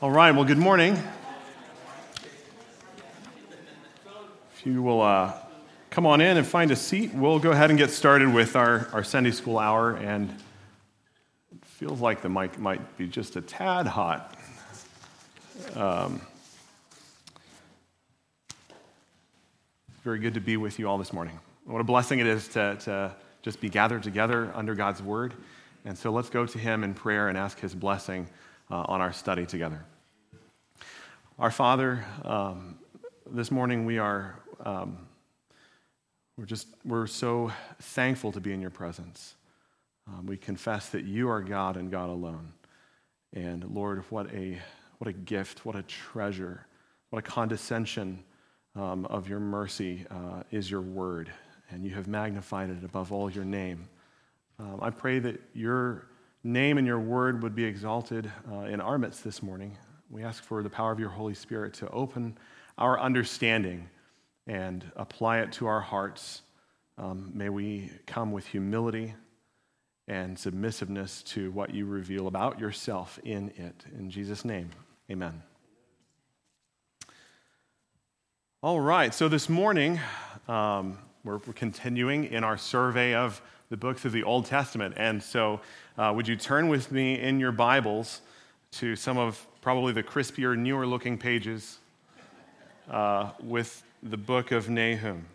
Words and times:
All 0.00 0.12
right, 0.12 0.30
well, 0.30 0.44
good 0.44 0.58
morning. 0.58 0.96
If 4.54 4.64
you 4.64 4.80
will 4.80 5.02
uh, 5.02 5.34
come 5.90 6.06
on 6.06 6.20
in 6.20 6.36
and 6.36 6.46
find 6.46 6.70
a 6.70 6.76
seat, 6.76 7.12
we'll 7.12 7.40
go 7.40 7.50
ahead 7.50 7.70
and 7.70 7.76
get 7.76 7.90
started 7.90 8.32
with 8.32 8.54
our, 8.54 8.88
our 8.92 9.02
Sunday 9.02 9.32
school 9.32 9.58
hour. 9.58 9.96
And 9.96 10.30
it 11.50 11.64
feels 11.64 12.00
like 12.00 12.22
the 12.22 12.28
mic 12.28 12.60
might 12.60 12.96
be 12.96 13.08
just 13.08 13.34
a 13.34 13.40
tad 13.40 13.88
hot. 13.88 14.36
Um, 15.74 16.20
very 20.04 20.20
good 20.20 20.34
to 20.34 20.40
be 20.40 20.56
with 20.56 20.78
you 20.78 20.88
all 20.88 20.98
this 20.98 21.12
morning. 21.12 21.40
What 21.64 21.80
a 21.80 21.84
blessing 21.84 22.20
it 22.20 22.28
is 22.28 22.46
to, 22.50 22.76
to 22.82 23.16
just 23.42 23.60
be 23.60 23.68
gathered 23.68 24.04
together 24.04 24.52
under 24.54 24.76
God's 24.76 25.02
word. 25.02 25.34
And 25.84 25.98
so 25.98 26.12
let's 26.12 26.30
go 26.30 26.46
to 26.46 26.58
Him 26.58 26.84
in 26.84 26.94
prayer 26.94 27.28
and 27.28 27.36
ask 27.36 27.58
His 27.58 27.74
blessing 27.74 28.28
uh, 28.70 28.84
on 28.86 29.00
our 29.00 29.12
study 29.12 29.44
together. 29.44 29.84
Our 31.40 31.52
Father, 31.52 32.04
um, 32.24 32.80
this 33.30 33.52
morning 33.52 33.86
we 33.86 33.98
are 33.98 34.40
um, 34.64 35.06
we're 36.36 36.46
just 36.46 36.66
we're 36.84 37.06
so 37.06 37.52
thankful 37.80 38.32
to 38.32 38.40
be 38.40 38.52
in 38.52 38.60
Your 38.60 38.70
presence. 38.70 39.36
Um, 40.08 40.26
we 40.26 40.36
confess 40.36 40.88
that 40.88 41.04
You 41.04 41.28
are 41.28 41.40
God 41.40 41.76
and 41.76 41.92
God 41.92 42.10
alone. 42.10 42.54
And 43.32 43.62
Lord, 43.72 44.02
what 44.10 44.34
a 44.34 44.58
what 44.98 45.06
a 45.06 45.12
gift, 45.12 45.64
what 45.64 45.76
a 45.76 45.82
treasure, 45.82 46.66
what 47.10 47.20
a 47.20 47.22
condescension 47.22 48.24
um, 48.74 49.06
of 49.06 49.28
Your 49.28 49.38
mercy 49.38 50.06
uh, 50.10 50.42
is 50.50 50.68
Your 50.68 50.82
Word, 50.82 51.30
and 51.70 51.84
You 51.84 51.94
have 51.94 52.08
magnified 52.08 52.68
it 52.68 52.82
above 52.82 53.12
all 53.12 53.30
Your 53.30 53.44
name. 53.44 53.88
Um, 54.58 54.80
I 54.82 54.90
pray 54.90 55.20
that 55.20 55.40
Your 55.54 56.08
name 56.42 56.78
and 56.78 56.86
Your 56.86 56.98
Word 56.98 57.44
would 57.44 57.54
be 57.54 57.62
exalted 57.62 58.28
uh, 58.50 58.62
in 58.62 58.80
our 58.80 58.98
midst 58.98 59.22
this 59.22 59.40
morning. 59.40 59.76
We 60.10 60.24
ask 60.24 60.42
for 60.42 60.62
the 60.62 60.70
power 60.70 60.90
of 60.90 60.98
your 60.98 61.10
Holy 61.10 61.34
Spirit 61.34 61.74
to 61.74 61.88
open 61.90 62.38
our 62.78 62.98
understanding 62.98 63.90
and 64.46 64.90
apply 64.96 65.40
it 65.40 65.52
to 65.52 65.66
our 65.66 65.82
hearts. 65.82 66.40
Um, 66.96 67.30
may 67.34 67.50
we 67.50 67.90
come 68.06 68.32
with 68.32 68.46
humility 68.46 69.14
and 70.06 70.38
submissiveness 70.38 71.22
to 71.24 71.50
what 71.50 71.74
you 71.74 71.84
reveal 71.84 72.26
about 72.26 72.58
yourself 72.58 73.18
in 73.22 73.50
it. 73.56 73.84
In 73.98 74.08
Jesus' 74.08 74.46
name, 74.46 74.70
amen. 75.10 75.42
All 78.62 78.80
right, 78.80 79.12
so 79.12 79.28
this 79.28 79.50
morning, 79.50 80.00
um, 80.48 80.96
we're, 81.22 81.38
continuing 81.38 82.24
in 82.24 82.44
our 82.44 82.56
survey 82.56 83.14
of 83.14 83.42
the 83.68 83.76
books 83.76 84.06
of 84.06 84.12
the 84.12 84.22
Old 84.22 84.46
Testament. 84.46 84.94
And 84.96 85.22
so, 85.22 85.60
uh, 85.98 86.14
would 86.16 86.26
you 86.26 86.36
turn 86.36 86.68
with 86.68 86.90
me 86.90 87.20
in 87.20 87.38
your 87.38 87.52
Bibles 87.52 88.22
to 88.70 88.96
some 88.96 89.18
of 89.18 89.46
probably 89.68 89.92
the 89.92 90.02
crispier, 90.02 90.56
newer 90.56 90.86
looking 90.86 91.18
pages 91.18 91.78
uh, 92.90 93.32
with 93.38 93.82
the 94.02 94.16
book 94.16 94.50
of 94.50 94.70
Nahum. 94.70 95.26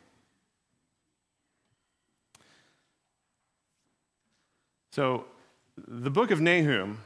So, 4.91 5.25
the 5.87 6.09
book 6.09 6.31
of 6.31 6.41
Nahum 6.41 6.97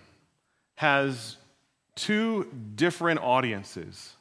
has 0.76 1.36
two 1.96 2.50
different 2.78 3.20
audiences 3.20 4.14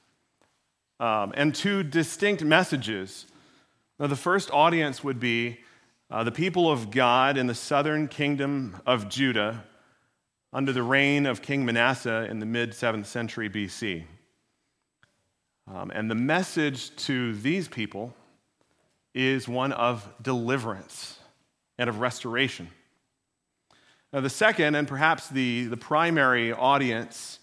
um, 0.98 1.32
and 1.36 1.54
two 1.54 1.84
distinct 1.84 2.42
messages. 2.42 3.26
Now, 4.00 4.08
the 4.08 4.16
first 4.16 4.50
audience 4.50 5.04
would 5.04 5.20
be 5.20 5.60
uh, 6.10 6.24
the 6.24 6.32
people 6.32 6.68
of 6.68 6.90
God 6.90 7.38
in 7.38 7.46
the 7.46 7.54
southern 7.54 8.08
kingdom 8.08 8.74
of 8.84 9.08
Judah 9.08 9.62
under 10.52 10.72
the 10.72 10.82
reign 10.82 11.26
of 11.26 11.42
King 11.42 11.64
Manasseh 11.64 12.26
in 12.30 12.38
the 12.38 12.46
mid 12.46 12.70
7th 12.70 13.06
century 13.06 13.50
BC. 13.50 14.04
Um, 15.68 15.90
and 15.90 16.10
the 16.10 16.14
message 16.14 16.94
to 16.96 17.34
these 17.34 17.68
people 17.68 18.14
is 19.14 19.48
one 19.48 19.72
of 19.72 20.08
deliverance 20.22 21.18
and 21.78 21.88
of 21.88 21.98
restoration. 21.98 22.68
Now, 24.12 24.20
the 24.20 24.30
second, 24.30 24.76
and 24.76 24.86
perhaps 24.86 25.28
the, 25.28 25.66
the 25.66 25.76
primary 25.76 26.52
audience 26.52 27.40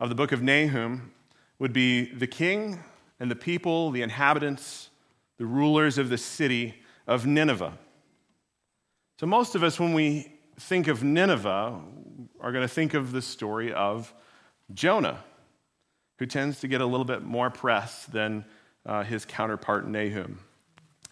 of 0.00 0.08
the 0.08 0.14
book 0.14 0.32
of 0.32 0.42
Nahum, 0.42 1.12
would 1.58 1.72
be 1.72 2.12
the 2.12 2.26
king 2.26 2.80
and 3.20 3.30
the 3.30 3.36
people, 3.36 3.90
the 3.90 4.02
inhabitants, 4.02 4.90
the 5.38 5.46
rulers 5.46 5.98
of 5.98 6.08
the 6.08 6.18
city 6.18 6.74
of 7.06 7.26
Nineveh. 7.26 7.78
So, 9.20 9.26
most 9.26 9.54
of 9.54 9.62
us, 9.62 9.78
when 9.78 9.94
we 9.94 10.32
think 10.58 10.88
of 10.88 11.04
Nineveh, 11.04 11.80
are 12.44 12.52
going 12.52 12.62
to 12.62 12.68
think 12.68 12.92
of 12.92 13.10
the 13.10 13.22
story 13.22 13.72
of 13.72 14.12
Jonah, 14.74 15.24
who 16.18 16.26
tends 16.26 16.60
to 16.60 16.68
get 16.68 16.82
a 16.82 16.86
little 16.86 17.06
bit 17.06 17.22
more 17.22 17.48
press 17.48 18.04
than 18.04 18.44
uh, 18.84 19.02
his 19.02 19.24
counterpart 19.24 19.88
Nahum. 19.88 20.38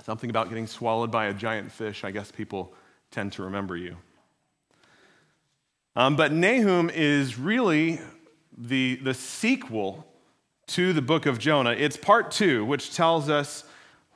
Something 0.05 0.29
about 0.29 0.51
getting 0.51 0.67
swallowed 0.67 1.11
by 1.11 1.27
a 1.27 1.35
giant 1.35 1.73
fish, 1.73 2.05
I 2.05 2.11
guess 2.11 2.31
people 2.31 2.75
tend 3.11 3.33
to 3.33 3.45
remember 3.45 3.79
you. 3.79 3.97
Um, 5.97 6.17
but 6.17 6.33
Nahum 6.33 6.91
is 6.91 7.39
really 7.39 7.99
the, 8.59 8.97
the 8.97 9.15
sequel 9.15 10.07
to 10.67 10.93
the 10.93 11.03
book 11.03 11.25
of 11.25 11.39
Jonah. 11.39 11.73
It's 11.73 11.97
part 11.97 12.31
two, 12.31 12.63
which 12.67 12.95
tells 12.95 13.31
us 13.31 13.65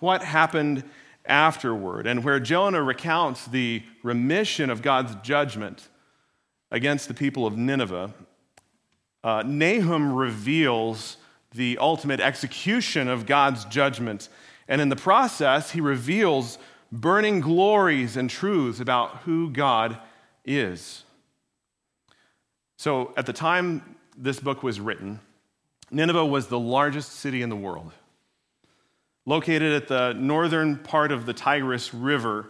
what 0.00 0.22
happened 0.22 0.84
afterward, 1.24 2.06
and 2.06 2.22
where 2.22 2.40
Jonah 2.40 2.82
recounts 2.82 3.46
the 3.46 3.82
remission 4.02 4.68
of 4.68 4.82
God's 4.82 5.14
judgment 5.26 5.88
against 6.70 7.08
the 7.08 7.14
people 7.14 7.46
of 7.46 7.56
Nineveh, 7.56 8.12
uh, 9.24 9.42
Nahum 9.44 10.12
reveals 10.12 11.16
the 11.52 11.78
ultimate 11.78 12.20
execution 12.20 13.08
of 13.08 13.26
God's 13.26 13.64
judgment. 13.64 14.28
And 14.68 14.80
in 14.80 14.88
the 14.88 14.96
process, 14.96 15.70
he 15.72 15.80
reveals 15.80 16.58
burning 16.92 17.40
glories 17.40 18.16
and 18.16 18.30
truths 18.30 18.80
about 18.80 19.18
who 19.18 19.50
God 19.50 19.98
is. 20.44 21.04
So, 22.76 23.12
at 23.16 23.26
the 23.26 23.32
time 23.32 23.96
this 24.16 24.38
book 24.38 24.62
was 24.62 24.80
written, 24.80 25.20
Nineveh 25.90 26.26
was 26.26 26.48
the 26.48 26.58
largest 26.58 27.12
city 27.12 27.42
in 27.42 27.48
the 27.48 27.56
world. 27.56 27.92
Located 29.24 29.72
at 29.72 29.88
the 29.88 30.12
northern 30.12 30.76
part 30.76 31.10
of 31.10 31.26
the 31.26 31.32
Tigris 31.32 31.92
River, 31.92 32.48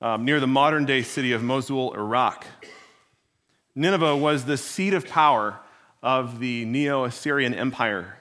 um, 0.00 0.24
near 0.24 0.40
the 0.40 0.46
modern 0.46 0.84
day 0.84 1.02
city 1.02 1.32
of 1.32 1.42
Mosul, 1.42 1.94
Iraq. 1.94 2.46
Nineveh 3.78 4.16
was 4.16 4.44
the 4.44 4.56
seat 4.56 4.92
of 4.92 5.06
power 5.06 5.60
of 6.02 6.40
the 6.40 6.64
Neo 6.64 7.04
Assyrian 7.04 7.54
Empire. 7.54 8.16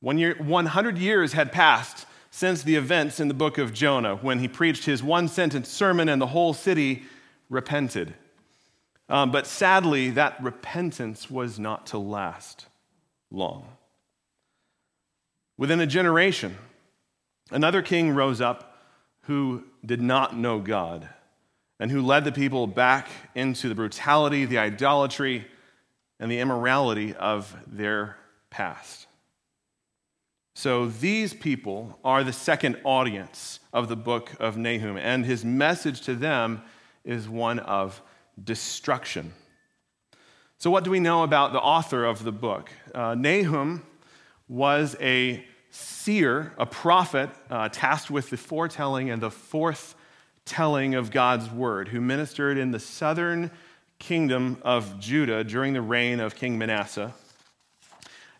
One 0.00 0.16
year, 0.16 0.36
100 0.38 0.96
years 0.96 1.34
had 1.34 1.52
passed 1.52 2.06
since 2.30 2.62
the 2.62 2.76
events 2.76 3.20
in 3.20 3.28
the 3.28 3.34
book 3.34 3.58
of 3.58 3.74
Jonah 3.74 4.16
when 4.16 4.38
he 4.38 4.48
preached 4.48 4.86
his 4.86 5.02
one 5.02 5.28
sentence 5.28 5.68
sermon 5.68 6.08
and 6.08 6.18
the 6.18 6.28
whole 6.28 6.54
city 6.54 7.02
repented. 7.50 8.14
Um, 9.10 9.30
but 9.32 9.46
sadly, 9.46 10.08
that 10.08 10.42
repentance 10.42 11.30
was 11.30 11.58
not 11.58 11.88
to 11.88 11.98
last 11.98 12.64
long. 13.30 13.68
Within 15.58 15.78
a 15.78 15.86
generation, 15.86 16.56
another 17.50 17.82
king 17.82 18.14
rose 18.14 18.40
up 18.40 18.78
who 19.24 19.64
did 19.84 20.00
not 20.00 20.34
know 20.34 20.58
God 20.58 21.10
and 21.82 21.90
who 21.90 22.00
led 22.00 22.22
the 22.22 22.30
people 22.30 22.68
back 22.68 23.08
into 23.34 23.68
the 23.68 23.74
brutality, 23.74 24.44
the 24.44 24.56
idolatry, 24.56 25.44
and 26.20 26.30
the 26.30 26.38
immorality 26.38 27.12
of 27.12 27.56
their 27.66 28.16
past. 28.50 29.08
So 30.54 30.86
these 30.86 31.34
people 31.34 31.98
are 32.04 32.22
the 32.22 32.32
second 32.32 32.78
audience 32.84 33.58
of 33.72 33.88
the 33.88 33.96
book 33.96 34.30
of 34.38 34.56
Nahum, 34.56 34.96
and 34.96 35.26
his 35.26 35.44
message 35.44 36.02
to 36.02 36.14
them 36.14 36.62
is 37.02 37.28
one 37.28 37.58
of 37.58 38.00
destruction. 38.44 39.32
So, 40.58 40.70
what 40.70 40.84
do 40.84 40.90
we 40.92 41.00
know 41.00 41.24
about 41.24 41.52
the 41.52 41.60
author 41.60 42.04
of 42.04 42.22
the 42.22 42.30
book? 42.30 42.70
Uh, 42.94 43.16
Nahum 43.16 43.84
was 44.46 44.94
a 45.00 45.44
seer, 45.70 46.52
a 46.58 46.64
prophet, 46.64 47.30
uh, 47.50 47.70
tasked 47.70 48.08
with 48.08 48.30
the 48.30 48.36
foretelling 48.36 49.10
and 49.10 49.20
the 49.20 49.32
forth 49.32 49.96
telling 50.44 50.94
of 50.94 51.10
God's 51.10 51.50
word, 51.50 51.88
who 51.88 52.00
ministered 52.00 52.58
in 52.58 52.70
the 52.70 52.80
southern 52.80 53.50
kingdom 53.98 54.58
of 54.62 54.98
Judah 54.98 55.44
during 55.44 55.72
the 55.72 55.82
reign 55.82 56.20
of 56.20 56.34
King 56.34 56.58
Manasseh. 56.58 57.14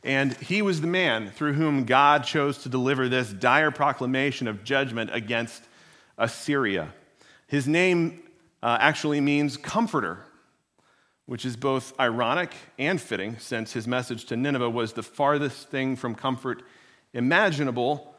And 0.04 0.32
he 0.38 0.62
was 0.62 0.80
the 0.80 0.88
man 0.88 1.30
through 1.30 1.52
whom 1.52 1.84
God 1.84 2.24
chose 2.24 2.58
to 2.58 2.68
deliver 2.68 3.08
this 3.08 3.32
dire 3.32 3.70
proclamation 3.70 4.48
of 4.48 4.64
judgment 4.64 5.10
against 5.12 5.62
Assyria. 6.18 6.92
His 7.46 7.68
name 7.68 8.22
uh, 8.62 8.78
actually 8.80 9.20
means 9.20 9.56
comforter, 9.56 10.24
which 11.26 11.44
is 11.44 11.56
both 11.56 11.98
ironic 12.00 12.52
and 12.78 13.00
fitting, 13.00 13.38
since 13.38 13.72
his 13.72 13.86
message 13.86 14.24
to 14.26 14.36
Nineveh 14.36 14.70
was 14.70 14.94
the 14.94 15.02
farthest 15.02 15.68
thing 15.68 15.94
from 15.94 16.16
comfort 16.16 16.62
imaginable, 17.12 18.11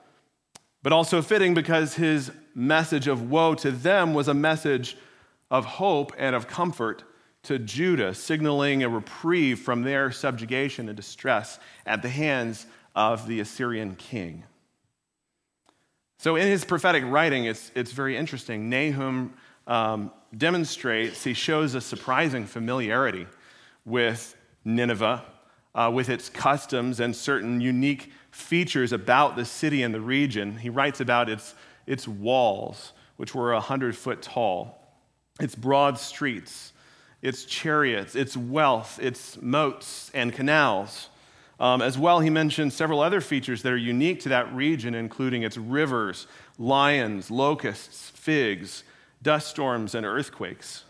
but 0.83 0.91
also 0.91 1.21
fitting 1.21 1.53
because 1.53 1.95
his 1.95 2.31
message 2.53 3.07
of 3.07 3.31
woe 3.31 3.55
to 3.55 3.71
them 3.71 4.13
was 4.13 4.27
a 4.27 4.33
message 4.33 4.97
of 5.49 5.65
hope 5.65 6.11
and 6.17 6.35
of 6.35 6.47
comfort 6.47 7.03
to 7.43 7.59
Judah, 7.59 8.13
signaling 8.13 8.83
a 8.83 8.89
reprieve 8.89 9.59
from 9.59 9.81
their 9.81 10.11
subjugation 10.11 10.87
and 10.87 10.95
distress 10.95 11.59
at 11.85 12.01
the 12.01 12.09
hands 12.09 12.65
of 12.95 13.27
the 13.27 13.39
Assyrian 13.39 13.95
king. 13.95 14.43
So, 16.19 16.37
in 16.37 16.47
his 16.47 16.63
prophetic 16.63 17.03
writing, 17.05 17.45
it's, 17.45 17.71
it's 17.75 17.91
very 17.91 18.15
interesting. 18.15 18.69
Nahum 18.69 19.33
um, 19.67 20.11
demonstrates, 20.37 21.23
he 21.23 21.33
shows 21.33 21.75
a 21.75 21.81
surprising 21.81 22.45
familiarity 22.45 23.27
with 23.85 24.35
Nineveh, 24.63 25.23
uh, 25.75 25.91
with 25.93 26.07
its 26.07 26.29
customs 26.29 27.01
and 27.01 27.13
certain 27.13 27.59
unique 27.59 28.11
features 28.33 28.91
about 28.91 29.35
the 29.35 29.45
city 29.45 29.83
and 29.83 29.93
the 29.93 30.01
region. 30.01 30.57
He 30.57 30.69
writes 30.69 30.99
about 30.99 31.29
its, 31.29 31.53
its 31.85 32.07
walls, 32.07 32.93
which 33.17 33.35
were 33.35 33.53
100 33.53 33.95
foot 33.95 34.21
tall, 34.21 34.77
its 35.39 35.55
broad 35.55 35.99
streets, 35.99 36.73
its 37.21 37.45
chariots, 37.45 38.15
its 38.15 38.35
wealth, 38.35 38.99
its 38.99 39.39
moats 39.41 40.09
and 40.13 40.33
canals. 40.33 41.09
Um, 41.59 41.81
as 41.81 41.97
well, 41.97 42.19
he 42.19 42.31
mentions 42.31 42.73
several 42.73 43.01
other 43.01 43.21
features 43.21 43.61
that 43.61 43.71
are 43.71 43.77
unique 43.77 44.19
to 44.21 44.29
that 44.29 44.53
region, 44.53 44.95
including 44.95 45.43
its 45.43 45.55
rivers, 45.55 46.25
lions, 46.57 47.29
locusts, 47.29 48.09
figs, 48.09 48.83
dust 49.21 49.47
storms, 49.47 49.93
and 49.93 50.05
earthquakes. 50.05 50.83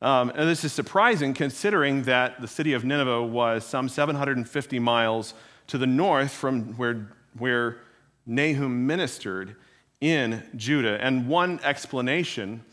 Um, 0.00 0.30
and 0.30 0.48
this 0.48 0.62
is 0.62 0.72
surprising 0.72 1.34
considering 1.34 2.04
that 2.04 2.40
the 2.40 2.46
city 2.46 2.72
of 2.72 2.84
Nineveh 2.84 3.24
was 3.24 3.64
some 3.64 3.88
750 3.88 4.78
miles 4.78 5.34
to 5.68 5.78
the 5.78 5.86
north 5.86 6.32
from 6.32 6.74
where, 6.76 7.08
where 7.38 7.78
Nahum 8.26 8.86
ministered 8.86 9.56
in 10.00 10.42
Judah. 10.56 10.98
And 11.02 11.28
one 11.28 11.60
explanation 11.62 12.64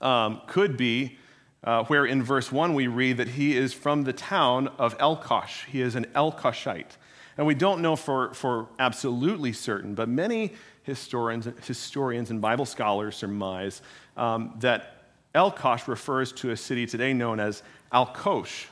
um, 0.00 0.40
could 0.46 0.76
be 0.76 1.18
uh, 1.62 1.84
where 1.84 2.06
in 2.06 2.22
verse 2.22 2.50
1 2.50 2.74
we 2.74 2.86
read 2.86 3.18
that 3.18 3.28
he 3.28 3.56
is 3.56 3.72
from 3.72 4.04
the 4.04 4.12
town 4.12 4.68
of 4.78 4.96
Elkosh. 4.98 5.66
He 5.66 5.82
is 5.82 5.94
an 5.94 6.06
Elkoshite. 6.14 6.96
And 7.36 7.46
we 7.46 7.54
don't 7.54 7.80
know 7.80 7.96
for, 7.96 8.34
for 8.34 8.68
absolutely 8.78 9.52
certain, 9.52 9.94
but 9.94 10.08
many 10.08 10.52
historians, 10.82 11.48
historians 11.66 12.30
and 12.30 12.40
Bible 12.40 12.66
scholars 12.66 13.16
surmise 13.16 13.82
um, 14.16 14.54
that 14.60 15.04
Elkosh 15.34 15.86
refers 15.86 16.32
to 16.32 16.50
a 16.50 16.56
city 16.56 16.86
today 16.86 17.12
known 17.12 17.38
as 17.38 17.62
Alkosh, 17.92 18.66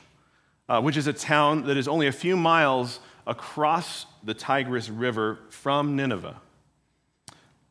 uh, 0.67 0.81
which 0.81 0.97
is 0.97 1.07
a 1.07 1.13
town 1.13 1.63
that 1.65 1.77
is 1.77 1.87
only 1.87 2.07
a 2.07 2.11
few 2.11 2.35
miles 2.35 2.99
across 3.29 4.07
the 4.23 4.33
Tigris 4.33 4.89
River 4.89 5.37
from 5.49 5.95
Nineveh. 5.95 6.41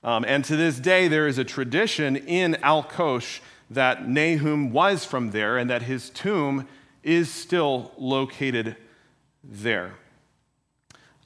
Um, 0.04 0.24
and 0.26 0.44
to 0.44 0.56
this 0.56 0.78
day, 0.78 1.08
there 1.08 1.26
is 1.26 1.36
a 1.36 1.44
tradition 1.44 2.16
in 2.16 2.54
Alkosh 2.62 3.40
that 3.68 4.08
Nahum 4.08 4.70
was 4.70 5.04
from 5.04 5.32
there 5.32 5.58
and 5.58 5.68
that 5.68 5.82
his 5.82 6.10
tomb 6.10 6.68
is 7.02 7.28
still 7.28 7.92
located 7.98 8.76
there. 9.42 9.96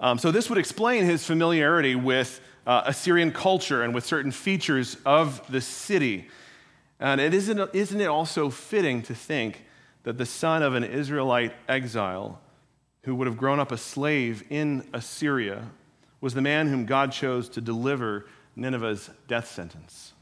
Um, 0.01 0.19
so, 0.19 0.31
this 0.31 0.49
would 0.49 0.59
explain 0.59 1.05
his 1.05 1.25
familiarity 1.25 1.95
with 1.95 2.41
uh, 2.67 2.83
Assyrian 2.87 3.33
culture 3.33 3.83
and 3.83 3.95
with 3.95 4.07
certain 4.07 4.33
features 4.33 4.97
of 5.05 5.47
the 5.53 5.61
city. 5.61 6.29
And 6.99 7.21
it 7.21 7.35
isn't, 7.35 7.71
isn't 7.75 8.01
it 8.01 8.07
also 8.07 8.49
fitting 8.49 9.03
to 9.03 9.15
think 9.15 9.65
that 10.05 10.17
the 10.17 10.27
son 10.27 10.63
of 10.63 10.75
an 10.75 10.85
Israelite 10.85 11.53
exile 11.69 12.41
who 13.05 13.15
would 13.15 13.27
have 13.27 13.37
grown 13.37 13.59
up 13.59 13.73
a 13.73 13.77
slave 13.77 14.45
in 14.51 14.89
Assyria 14.93 15.69
was 16.21 16.35
the 16.35 16.41
man 16.41 16.69
whom 16.69 16.87
God 16.87 17.13
chose 17.13 17.49
to 17.51 17.61
deliver 17.61 18.27
Nineveh's 18.57 19.11
death 19.27 19.51
sentence? 19.51 20.13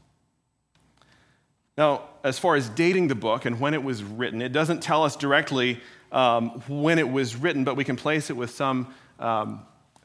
Now, 1.77 2.03
as 2.23 2.37
far 2.37 2.55
as 2.55 2.69
dating 2.69 3.07
the 3.07 3.15
book 3.15 3.45
and 3.45 3.59
when 3.59 3.73
it 3.73 3.83
was 3.83 4.03
written, 4.03 4.41
it 4.41 4.51
doesn't 4.51 4.81
tell 4.81 5.03
us 5.03 5.15
directly 5.15 5.79
um, 6.11 6.61
when 6.67 6.99
it 6.99 7.09
was 7.09 7.35
written, 7.35 7.63
but 7.63 7.75
we 7.75 7.83
can 7.83 7.95
place 7.95 8.29
it 8.29 8.33
with 8.33 8.49
some, 8.49 8.93
um, 9.19 9.61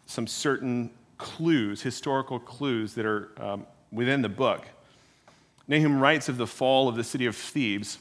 some 0.06 0.26
certain 0.26 0.90
clues, 1.18 1.82
historical 1.82 2.38
clues 2.38 2.94
that 2.94 3.06
are 3.06 3.30
um, 3.38 3.66
within 3.90 4.22
the 4.22 4.28
book. 4.28 4.66
Nahum 5.66 6.00
writes 6.00 6.28
of 6.28 6.36
the 6.36 6.46
fall 6.46 6.88
of 6.88 6.94
the 6.94 7.02
city 7.02 7.26
of 7.26 7.34
Thebes 7.34 7.98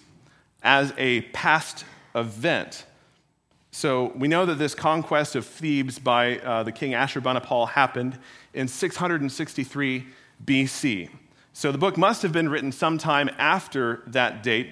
as 0.61 0.93
a 0.97 1.21
past 1.21 1.85
event. 2.13 2.85
So 3.75 4.13
we 4.15 4.29
know 4.29 4.45
that 4.45 4.55
this 4.55 4.73
conquest 4.73 5.35
of 5.35 5.45
Thebes 5.45 5.99
by 5.99 6.39
uh, 6.39 6.63
the 6.63 6.71
king 6.71 6.93
Ashurbanipal 6.93 7.67
happened 7.67 8.17
in 8.53 8.69
663 8.69 10.05
BC. 10.45 11.09
So 11.51 11.73
the 11.73 11.77
book 11.77 11.97
must 11.97 12.21
have 12.21 12.31
been 12.31 12.47
written 12.47 12.71
sometime 12.71 13.29
after 13.37 14.01
that 14.07 14.43
date. 14.43 14.69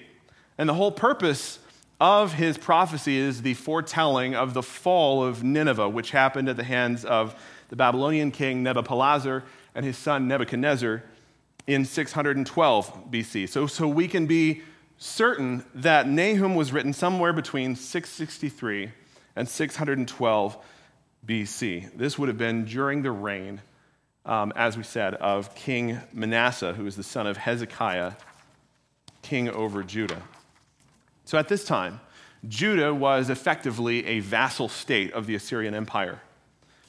And 0.58 0.70
the 0.70 0.76
whole 0.76 0.90
purpose 0.90 1.60
of 2.00 2.36
his 2.36 2.58
prophecy 2.58 3.18
is 3.18 3.42
the 3.42 3.56
foretelling 3.56 4.36
of 4.36 4.54
the 4.54 4.64
fall 4.64 5.22
of 5.22 5.44
Nineveh, 5.44 5.90
which 5.90 6.12
happened 6.12 6.48
at 6.48 6.56
the 6.56 6.64
hands 6.64 7.04
of 7.04 7.36
the 7.68 7.76
Babylonian 7.76 8.32
king 8.32 8.64
Nabopolassar 8.64 9.44
and 9.76 9.86
his 9.86 9.98
son 9.98 10.30
Nebuchadnezzar 10.30 11.04
in 11.68 11.84
612 11.84 13.12
BC. 13.12 13.50
So, 13.50 13.68
so 13.68 13.86
we 13.86 14.08
can 14.08 14.28
be 14.28 14.62
certain 14.98 15.66
that 15.76 16.08
Nahum 16.08 16.56
was 16.56 16.72
written 16.72 16.94
somewhere 16.94 17.34
between 17.34 17.76
663 17.76 18.92
and 19.36 19.48
612 19.48 20.58
BC. 21.26 21.98
This 21.98 22.18
would 22.18 22.28
have 22.28 22.38
been 22.38 22.66
during 22.66 23.02
the 23.02 23.12
reign 23.12 23.62
um, 24.26 24.54
as 24.56 24.78
we 24.78 24.84
said, 24.84 25.16
of 25.16 25.54
King 25.56 26.00
Manasseh, 26.14 26.74
who 26.74 26.84
was 26.84 26.96
the 26.96 27.04
son 27.04 27.28
of 27.28 27.38
Hezekiah, 27.38 28.14
king 29.22 29.50
over 29.50 29.84
Judah. 29.84 30.22
So 31.26 31.38
at 31.38 31.48
this 31.48 31.66
time, 31.66 32.00
Judah 32.48 32.94
was 32.94 33.30
effectively 33.30 34.06
a 34.06 34.20
vassal 34.20 34.70
state 34.70 35.14
of 35.14 35.28
the 35.28 35.36
Assyrian 35.36 35.74
Empire. 35.74 36.22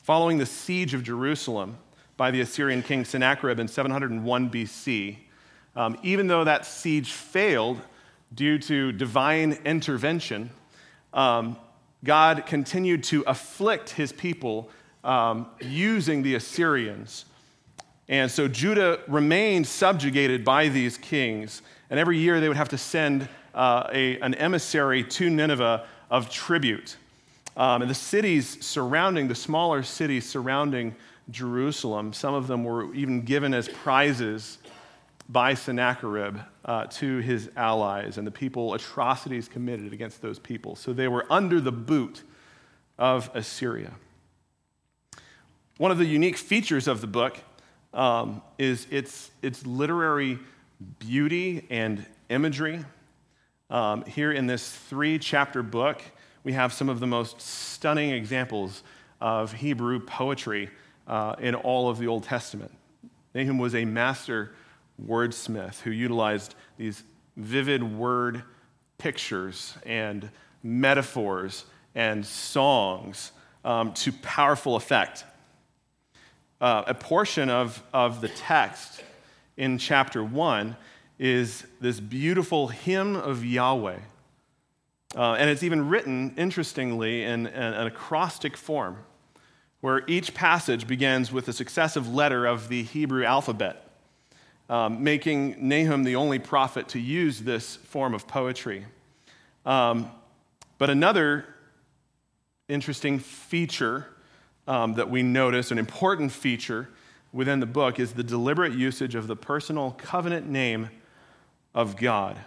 Following 0.03 0.39
the 0.39 0.47
siege 0.47 0.95
of 0.95 1.03
Jerusalem 1.03 1.79
by 2.17 2.31
the 2.31 2.41
Assyrian 2.41 2.83
king 2.83 3.05
Sennacherib 3.05 3.59
in 3.59 3.69
701 3.69 4.51
BC, 4.51 5.17
um, 5.77 5.99
even 6.03 6.27
though 6.27 6.45
that 6.45 6.67
siege 6.67 7.13
failed 7.13 7.81
due 8.35 8.59
to 8.59 8.93
divine 8.93 9.59
intervention, 9.65 10.51
um, 11.13 11.57
God 12.03 12.45
continued 12.47 13.05
to 13.05 13.23
afflict 13.27 13.91
his 13.91 14.13
people 14.13 14.71
um, 15.03 15.47
using 15.61 16.23
the 16.23 16.35
Assyrians. 16.35 17.25
And 18.09 18.31
so 18.31 18.49
Judah 18.49 19.01
remained 19.09 19.67
subjugated 19.67 20.45
by 20.45 20.69
these 20.69 20.99
kings. 20.99 21.63
And 21.91 21.99
every 21.99 22.19
year 22.19 22.41
they 22.41 22.49
would 22.49 22.57
have 22.57 22.69
to 22.71 22.79
send 22.79 23.29
uh, 23.55 23.89
a, 23.93 24.19
an 24.21 24.35
emissary 24.35 25.05
to 25.05 25.31
Nineveh 25.31 25.87
of 26.11 26.29
tribute. 26.29 26.97
Um, 27.57 27.83
and 27.83 27.91
the 27.91 27.95
cities 27.95 28.65
surrounding, 28.65 29.29
the 29.29 29.35
smaller 29.35 29.83
cities 29.83 30.29
surrounding 30.29 30.95
Jerusalem, 31.31 32.13
some 32.13 32.35
of 32.35 32.47
them 32.47 32.65
were 32.65 32.93
even 32.95 33.23
given 33.23 33.55
as 33.55 33.69
prizes 33.69 34.59
by 35.29 35.55
Sennacherib 35.55 36.39
uh, 36.65 36.87
to 36.87 37.19
his 37.19 37.51
allies 37.57 38.19
and 38.19 38.27
the 38.27 38.31
people, 38.31 38.75
atrocities 38.75 39.49
committed 39.49 39.93
against 39.93 40.21
those 40.21 40.39
people. 40.39 40.77
So 40.77 40.93
they 40.93 41.09
were 41.09 41.27
under 41.31 41.61
the 41.61 41.73
boot 41.73 42.23
of 42.99 43.31
Assyria. 43.35 43.93
One 45.79 45.91
of 45.91 45.99
the 45.99 46.05
unique 46.05 46.37
features 46.37 46.87
of 46.87 47.01
the 47.01 47.07
book 47.07 47.37
um, 47.93 48.43
is 48.59 48.87
its, 48.91 49.31
its 49.43 49.67
literary 49.67 50.39
beauty 50.99 51.67
and 51.71 52.05
imagery. 52.29 52.85
Um, 53.71 54.05
here 54.05 54.31
in 54.31 54.47
this 54.47 54.71
three 54.71 55.19
chapter 55.19 55.63
book, 55.63 56.03
we 56.45 56.53
have 56.53 56.73
some 56.73 56.89
of 56.89 57.01
the 57.01 57.07
most 57.07 57.41
stunning 57.41 58.11
examples 58.11 58.83
of 59.21 59.53
Hebrew 59.53 60.01
poetry 60.01 60.71
uh, 61.09 61.35
in 61.39 61.55
all 61.55 61.89
of 61.89 61.99
the 61.99 62.07
Old 62.07 62.25
Testament. 62.25 62.71
Nahum 63.35 63.59
was 63.59 63.75
a 63.75 63.85
master 63.85 64.53
wordsmith 65.03 65.81
who 65.81 65.91
utilized 65.91 66.55
these 66.77 67.03
vivid 67.37 67.83
word 67.83 68.43
pictures 68.99 69.77
and 69.85 70.31
metaphors 70.63 71.65
and 71.95 72.25
songs 72.25 73.33
um, 73.65 73.93
to 73.95 74.13
powerful 74.13 74.77
effect 74.77 75.25
uh, 76.65 76.83
a 76.87 76.95
portion 76.95 77.51
of, 77.51 77.83
of 77.93 78.23
the 78.23 78.29
text 78.29 79.03
in 79.59 79.77
chapter 79.77 80.25
1 80.25 80.75
is 81.19 81.67
this 81.79 82.01
beautiful 82.01 82.69
hymn 82.69 83.17
of 83.17 83.45
Yahweh. 83.45 83.99
Uh, 85.15 85.33
and 85.35 85.51
it's 85.51 85.63
even 85.63 85.91
written, 85.91 86.35
interestingly, 86.39 87.23
in, 87.23 87.47
in 87.47 87.53
an 87.53 87.87
acrostic 87.87 88.57
form, 88.57 88.97
where 89.81 90.03
each 90.07 90.33
passage 90.33 90.87
begins 90.87 91.31
with 91.31 91.47
a 91.49 91.53
successive 91.53 92.13
letter 92.13 92.47
of 92.47 92.69
the 92.69 92.83
Hebrew 92.83 93.25
alphabet, 93.25 93.87
um, 94.69 95.03
making 95.03 95.57
Nahum 95.69 96.05
the 96.05 96.17
only 96.17 96.39
prophet 96.39 96.89
to 96.89 96.99
use 96.99 97.41
this 97.41 97.77
form 97.77 98.15
of 98.15 98.27
poetry. 98.27 98.87
Um, 99.67 100.11
but 100.79 100.91
another 100.91 101.47
interesting 102.69 103.19
feature 103.19 104.07
um, 104.67 104.95
that 104.95 105.11
we 105.11 105.23
notice, 105.23 105.71
an 105.71 105.79
important 105.79 106.33
feature 106.33 106.89
within 107.33 107.61
the 107.61 107.67
book, 107.67 108.01
is 108.01 108.13
the 108.13 108.23
deliberate 108.23 108.73
usage 108.73 109.15
of 109.15 109.27
the 109.27 109.37
personal 109.37 109.93
covenant 109.93 110.49
name 110.49 110.89
of 111.75 111.97
God. 111.97 112.39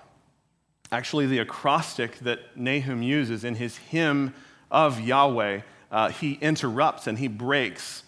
Actually, 0.91 1.27
the 1.27 1.39
acrostic 1.39 2.17
that 2.19 2.57
Nahum 2.57 3.03
uses 3.03 3.43
in 3.43 3.55
his 3.55 3.77
hymn 3.77 4.33
of 4.71 4.99
Yahweh, 4.99 5.61
uh, 5.91 6.09
he 6.09 6.33
interrupts 6.33 7.07
and 7.07 7.19
he 7.19 7.27
breaks 7.27 8.03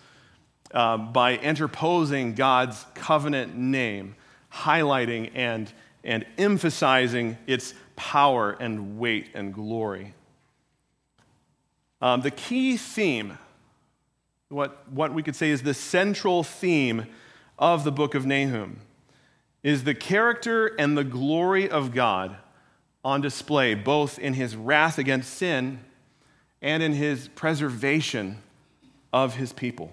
uh, 0.74 0.98
by 0.98 1.38
interposing 1.38 2.36
God's 2.36 2.86
covenant 2.94 3.56
name, 3.56 4.16
highlighting 4.54 5.32
and, 5.34 5.72
and 6.04 6.26
emphasizing 6.38 7.38
its 7.48 7.74
power 7.96 8.52
and 8.52 9.00
weight 9.00 9.30
and 9.34 9.54
glory. 9.54 10.14
Um, 12.02 12.22
the 12.22 12.32
key 12.32 12.78
theme, 12.78 13.38
what, 14.50 14.90
what 14.92 15.14
we 15.14 15.22
could 15.22 15.36
say 15.36 15.50
is 15.50 15.64
the 15.64 15.74
central 15.74 16.44
theme 16.44 17.06
of 17.58 17.84
the 17.84 17.92
book 17.92 18.16
of 18.16 18.26
Nahum, 18.26 18.80
is 19.64 19.84
the 19.84 19.94
character 19.94 20.68
and 20.68 20.98
the 20.98 21.04
glory 21.04 21.70
of 21.70 21.94
God 21.94 22.38
on 23.04 23.22
display, 23.22 23.74
both 23.74 24.18
in 24.18 24.34
his 24.34 24.56
wrath 24.56 24.98
against 24.98 25.34
sin 25.34 25.80
and 26.62 26.84
in 26.84 26.94
his 26.94 27.28
preservation 27.30 28.38
of 29.12 29.36
his 29.36 29.52
people. 29.52 29.92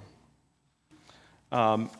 Um, 1.52 1.90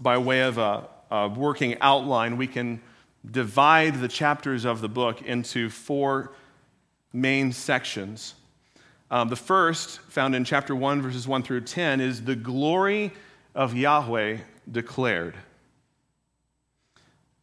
by 0.00 0.18
way 0.18 0.40
of 0.40 0.58
a, 0.58 0.88
a 1.10 1.28
working 1.28 1.76
outline, 1.80 2.36
we 2.36 2.46
can 2.46 2.80
divide 3.28 4.00
the 4.00 4.08
chapters 4.08 4.64
of 4.64 4.80
the 4.80 4.88
book 4.88 5.22
into 5.22 5.68
four 5.68 6.32
main 7.12 7.52
sections. 7.52 8.34
Um, 9.10 9.28
the 9.28 9.36
first, 9.36 10.00
found 10.02 10.34
in 10.34 10.44
chapter 10.44 10.74
1, 10.74 11.02
verses 11.02 11.26
1 11.26 11.42
through 11.42 11.62
10, 11.62 12.00
is 12.00 12.24
the 12.24 12.36
glory 12.36 13.12
of 13.54 13.76
Yahweh 13.76 14.38
declared. 14.70 15.34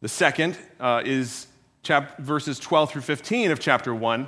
The 0.00 0.08
second 0.08 0.56
uh, 0.80 1.02
is 1.04 1.46
chap- 1.82 2.18
verses 2.18 2.58
12 2.58 2.92
through 2.92 3.02
15 3.02 3.50
of 3.50 3.60
chapter 3.60 3.94
1, 3.94 4.26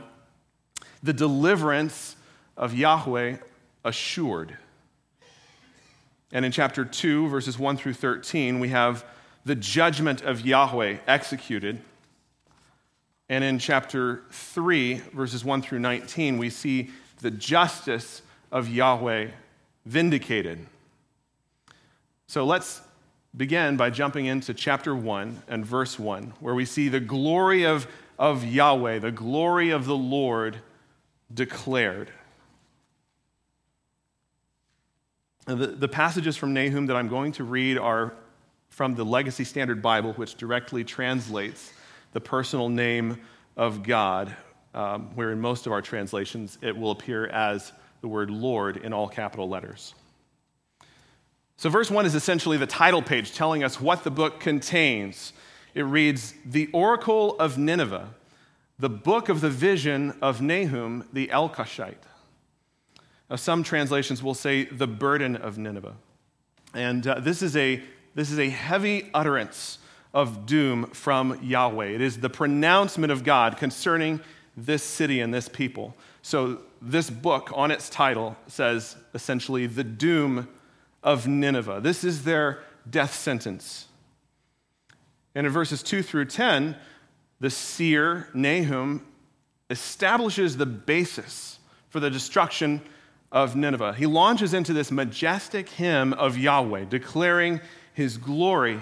the 1.03 1.13
deliverance 1.13 2.17
of 2.57 2.75
Yahweh 2.75 3.37
assured. 3.85 4.57
And 6.33 6.45
in 6.45 6.53
chapter 6.53 6.85
2, 6.85 7.29
verses 7.29 7.59
1 7.59 7.77
through 7.77 7.95
13, 7.95 8.61
we 8.61 8.69
have 8.69 9.05
the 9.45 9.55
judgment 9.55 10.23
of 10.23 10.45
Yahweh 10.47 10.99
executed. 11.07 11.81
And 13.29 13.43
in 13.43 13.59
chapter 13.59 14.23
3, 14.31 14.95
verses 15.15 15.45
1 15.45 15.63
through 15.63 15.81
19, 15.81 16.39
we 16.39 16.51
see 16.51 16.91
the 17.21 17.31
justice 17.31 18.23
of 18.53 18.69
Yahweh 18.69 19.29
vindicated. 19.87 20.67
So 22.27 22.45
let's 22.45 22.81
begin 23.37 23.77
by 23.77 23.91
jumping 23.91 24.27
into 24.27 24.55
chapter 24.55 24.95
1 24.95 25.43
and 25.49 25.65
verse 25.65 25.99
1, 25.99 26.35
where 26.41 26.55
we 26.55 26.65
see 26.65 26.89
the 26.89 27.01
glory 27.01 27.65
of, 27.65 27.87
of 28.19 28.45
Yahweh, 28.45 28.99
the 28.99 29.13
glory 29.13 29.71
of 29.71 29.87
the 29.87 29.97
Lord 29.97 30.59
declared. 31.33 32.11
The, 35.51 35.67
the 35.67 35.89
passages 35.89 36.37
from 36.37 36.55
Nahum 36.55 36.87
that 36.87 36.97
I'm 36.97 37.09
going 37.09 37.33
to 37.33 37.45
read 37.45 37.77
are 37.77 38.15
from 38.69 38.95
the 38.95 39.05
Legacy 39.05 39.43
Standard 39.43 39.83
Bible, 39.83 40.13
which 40.13 40.37
directly 40.37 40.85
translates 40.85 41.73
the 42.13 42.21
personal 42.21 42.69
name 42.69 43.21
of 43.57 43.83
God, 43.83 44.33
um, 44.75 45.11
where 45.17 45.33
in 45.33 45.41
most 45.41 45.67
of 45.67 45.73
our 45.73 45.83
translations 45.83 46.57
it 46.63 46.77
will 46.77 46.93
appear 46.93 47.27
as 47.27 47.73
the 48.01 48.07
word 48.07 48.31
Lord 48.31 48.77
in 48.77 48.93
all 48.93 49.09
capital 49.09 49.49
letters. 49.49 49.97
So, 51.57 51.69
verse 51.69 51.91
1 51.91 52.07
is 52.07 52.15
essentially 52.15 52.57
the 52.57 52.69
title 52.69 53.03
page 53.03 53.35
telling 53.35 53.65
us 53.65 53.81
what 53.81 54.05
the 54.05 54.11
book 54.11 54.39
contains. 54.39 55.33
It 55.75 55.83
reads, 55.83 56.33
The 56.47 56.69
Oracle 56.73 57.37
of 57.41 57.59
Nineveh, 57.59 58.15
the 58.79 58.89
book 58.89 59.29
of 59.29 59.41
the 59.41 59.51
vision 59.51 60.17
of 60.23 60.41
Nahum 60.41 61.09
the 61.13 61.27
Elkoshite. 61.27 62.07
Some 63.37 63.63
translations 63.63 64.23
will 64.23 64.35
say, 64.35 64.65
The 64.65 64.87
burden 64.87 65.37
of 65.37 65.59
Nineveh. 65.59 65.95
And 66.75 67.07
uh, 67.07 67.21
this, 67.21 67.43
is 67.43 67.57
a, 67.57 67.83
this 68.15 68.31
is 68.31 68.39
a 68.39 68.49
heavy 68.49 69.11
utterance 69.15 69.79
of 70.13 70.47
doom 70.47 70.87
from 70.87 71.39
Yahweh. 71.43 71.87
It 71.87 72.01
is 72.01 72.19
the 72.19 72.31
pronouncement 72.31 73.13
of 73.13 73.25
God 73.25 73.57
concerning 73.57 74.21
this 74.57 74.83
city 74.83 75.21
and 75.21 75.33
this 75.33 75.49
people. 75.49 75.95
So, 76.23 76.61
this 76.83 77.11
book 77.11 77.51
on 77.55 77.71
its 77.71 77.91
title 77.91 78.37
says 78.47 78.97
essentially 79.13 79.67
the 79.67 79.85
doom 79.85 80.49
of 81.03 81.27
Nineveh. 81.27 81.81
This 81.83 82.05
is 82.05 82.25
their 82.25 82.61
death 82.89 83.15
sentence. 83.15 83.87
And 85.35 85.47
in 85.47 85.53
verses 85.53 85.83
2 85.83 86.03
through 86.03 86.25
10, 86.27 86.77
the 87.39 87.51
seer, 87.51 88.29
Nahum, 88.35 89.07
establishes 89.69 90.57
the 90.57 90.67
basis 90.67 91.59
for 91.91 92.01
the 92.01 92.11
destruction 92.11 92.81
of 93.33 93.55
Nineveh. 93.55 93.95
He 93.95 94.07
launches 94.07 94.55
into 94.55 94.73
this 94.73 94.91
majestic 94.91 95.69
hymn 95.69 96.13
of 96.13 96.37
Yahweh, 96.37 96.87
declaring 96.87 97.61
his 97.93 98.17
glory 98.17 98.81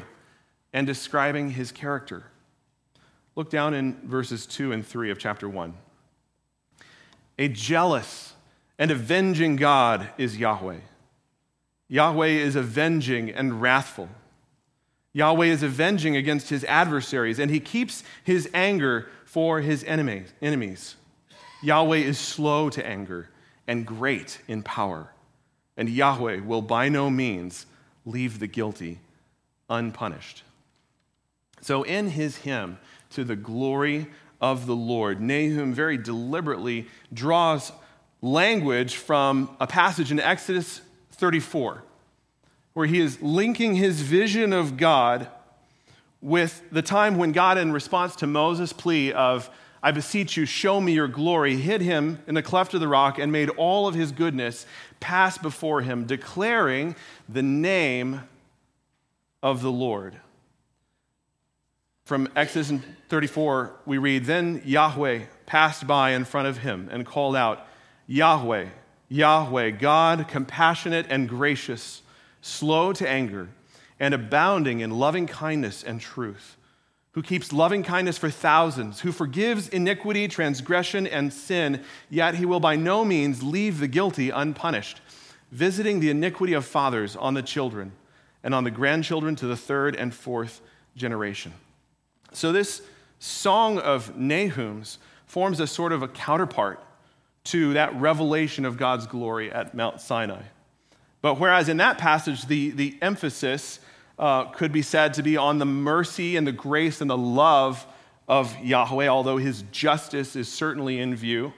and 0.73 0.87
describing 0.87 1.51
his 1.51 1.73
character. 1.73 2.25
Look 3.37 3.51
down 3.51 3.75
in 3.75 4.01
verses 4.05 4.47
2 4.47 4.73
and 4.73 4.87
3 4.87 5.11
of 5.11 5.19
chapter 5.19 5.49
1. 5.49 5.75
A 7.39 7.49
jealous 7.49 8.35
and 8.79 8.91
avenging 8.91 9.57
God 9.57 10.09
is 10.19 10.37
Yahweh. 10.37 10.81
Yahweh 11.89 12.27
is 12.27 12.57
avenging 12.57 13.31
and 13.31 13.61
wrathful. 13.63 14.09
Yahweh 15.13 15.47
is 15.47 15.63
avenging 15.63 16.17
against 16.17 16.51
his 16.51 16.65
adversaries, 16.65 17.39
and 17.39 17.51
he 17.51 17.61
keeps 17.61 18.05
his 18.25 18.49
anger 18.53 19.09
for 19.25 19.61
his 19.61 19.85
enemies. 19.85 20.33
enemies. 20.41 20.97
Yahweh 21.63 21.99
is 21.99 22.19
slow 22.19 22.71
to 22.71 22.87
anger 22.87 23.29
and 23.69 23.87
great 23.87 24.41
in 24.49 24.63
power, 24.63 25.13
and 25.77 25.89
Yahweh 25.89 26.41
will 26.41 26.63
by 26.63 26.89
no 26.89 27.11
means 27.11 27.67
leave 28.05 28.41
the 28.41 28.47
guilty 28.47 28.99
unpunished. 29.69 30.43
So, 31.61 31.83
in 31.83 32.11
his 32.11 32.39
hymn 32.39 32.79
to 33.11 33.25
the 33.25 33.37
glory 33.37 34.07
of 34.41 34.67
the 34.67 34.75
Lord, 34.75 35.21
Nahum 35.21 35.75
very 35.75 35.99
deliberately 35.99 36.89
draws 37.13 37.71
language 38.23 38.97
from 38.97 39.55
a 39.61 39.67
passage 39.67 40.11
in 40.11 40.19
Exodus 40.19 40.81
34, 41.13 41.85
where 42.73 42.87
he 42.87 43.01
is 43.01 43.21
linking 43.21 43.75
his 43.75 44.01
vision 44.01 44.53
of 44.53 44.77
God 44.77 45.29
with 46.21 46.63
the 46.73 46.83
time 46.83 47.17
when 47.19 47.33
God, 47.33 47.59
in 47.59 47.71
response 47.73 48.17
to 48.17 48.27
Moses' 48.27 48.73
plea 48.73 49.13
of, 49.13 49.51
I 49.83 49.93
beseech 49.93 50.37
you, 50.37 50.45
show 50.45 50.81
me 50.81 50.93
your 50.93 51.09
glory, 51.09 51.57
hid 51.57 51.81
him 51.81 52.21
in 52.27 52.35
the 52.35 52.43
cleft 52.43 52.75
of 52.75 52.81
the 52.81 52.89
rock 52.89 53.19
and 53.19 53.31
made 53.31 53.49
all 53.51 53.87
of 53.87 53.95
his 53.95 54.11
goodness 54.11 54.67
pass 55.01 55.39
before 55.39 55.83
him, 55.83 56.05
declaring 56.05 56.97
the 57.29 57.43
name 57.43 58.23
of 59.43 59.63
the 59.63 59.71
Lord. 59.71 60.17
From 62.05 62.29
Exodus 62.35 62.73
34, 63.09 63.73
we 63.87 63.99
read, 63.99 64.25
Then 64.25 64.63
Yahweh 64.65 65.25
passed 65.47 65.87
by 65.87 66.11
in 66.11 66.25
front 66.25 66.49
of 66.49 66.59
him 66.59 66.89
and 66.91 67.07
called 67.07 67.37
out, 67.37 67.67
Yahweh, 68.07 68.67
Yahweh, 69.09 69.71
God, 69.71 70.27
compassionate 70.27 71.07
and 71.09 71.29
gracious, 71.29 72.03
slow 72.41 72.93
to 72.95 73.09
anger, 73.09 73.49
and 74.01 74.15
abounding 74.15 74.81
in 74.81 74.91
loving 74.91 75.27
kindness 75.27 75.85
and 75.85 76.01
truth, 76.01 76.57
who 77.13 77.23
keeps 77.23 77.53
loving 77.53 77.83
kindness 77.83 78.19
for 78.19 78.31
thousands, 78.31 79.01
who 79.01 79.13
forgives 79.13 79.69
iniquity, 79.69 80.29
transgression, 80.29 81.07
and 81.07 81.33
sin, 81.33 81.83
yet 82.11 82.35
he 82.37 82.47
will 82.47 82.61
by 82.61 82.77
no 82.77 83.05
means 83.05 83.43
leave 83.43 83.81
the 83.81 83.89
guilty 83.89 84.31
unpunished, 84.31 85.01
visiting 85.51 86.01
the 86.01 86.11
iniquity 86.11 86.53
of 86.53 86.65
fathers 86.65 87.17
on 87.17 87.35
the 87.35 87.43
children 87.43 87.93
and 88.45 88.55
on 88.55 88.65
the 88.65 88.71
grandchildren 88.71 89.35
to 89.37 89.47
the 89.47 89.57
third 89.57 89.97
and 89.97 90.15
fourth 90.15 90.61
generation. 90.97 91.53
So, 92.33 92.53
this 92.53 92.83
song 93.19 93.79
of 93.79 94.17
Nahum's 94.17 94.99
forms 95.27 95.61
a 95.61 95.67
sort 95.67 95.93
of 95.93 96.03
a 96.03 96.09
counterpart 96.09 96.83
to 97.45 97.73
that 97.73 97.95
revelation 97.99 98.65
of 98.65 98.77
God's 98.77 99.07
glory 99.07 99.51
at 99.51 99.75
Mount 99.75 100.01
Sinai. 100.01 100.43
But 101.21 101.41
whereas 101.41 101.69
in 101.69 101.79
that 101.79 101.99
passage, 101.99 102.47
the, 102.47 102.71
the 102.71 102.97
emphasis 103.03 103.81
uh, 104.19 104.47
could 104.47 104.73
be 104.73 104.83
said 104.83 105.15
to 105.15 105.23
be 105.23 105.37
on 105.37 105.59
the 105.59 105.65
mercy 105.65 106.37
and 106.37 106.47
the 106.47 106.53
grace 106.53 107.01
and 107.01 107.09
the 107.09 107.17
love 107.17 107.87
of 108.27 108.59
Yahweh, 108.63 109.09
although 109.09 109.39
his 109.39 109.63
justice 109.71 110.37
is 110.37 110.53
certainly 110.53 110.99
in 110.99 111.15
view. 111.15 111.53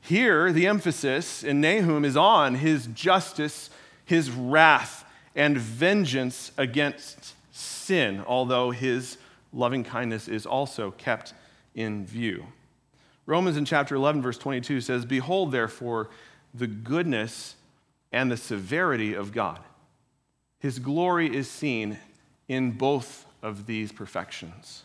Here, 0.00 0.52
the 0.52 0.66
emphasis 0.66 1.42
in 1.42 1.60
Nahum 1.60 2.04
is 2.04 2.16
on 2.16 2.56
his 2.56 2.86
justice, 2.88 3.70
his 4.04 4.30
wrath, 4.30 5.04
and 5.34 5.56
vengeance 5.56 6.52
against 6.56 7.34
sin, 7.50 8.22
although 8.26 8.70
his 8.70 9.18
loving 9.52 9.82
kindness 9.82 10.28
is 10.28 10.46
also 10.46 10.90
kept 10.92 11.32
in 11.74 12.04
view. 12.04 12.44
Romans 13.26 13.56
in 13.56 13.64
chapter 13.64 13.94
11, 13.94 14.20
verse 14.20 14.38
22 14.38 14.82
says, 14.82 15.04
Behold, 15.06 15.52
therefore, 15.52 16.10
the 16.52 16.66
goodness 16.66 17.56
and 18.12 18.30
the 18.30 18.36
severity 18.36 19.14
of 19.14 19.32
God. 19.32 19.60
His 20.64 20.78
glory 20.78 21.36
is 21.36 21.50
seen 21.50 21.98
in 22.48 22.70
both 22.70 23.26
of 23.42 23.66
these 23.66 23.92
perfections. 23.92 24.84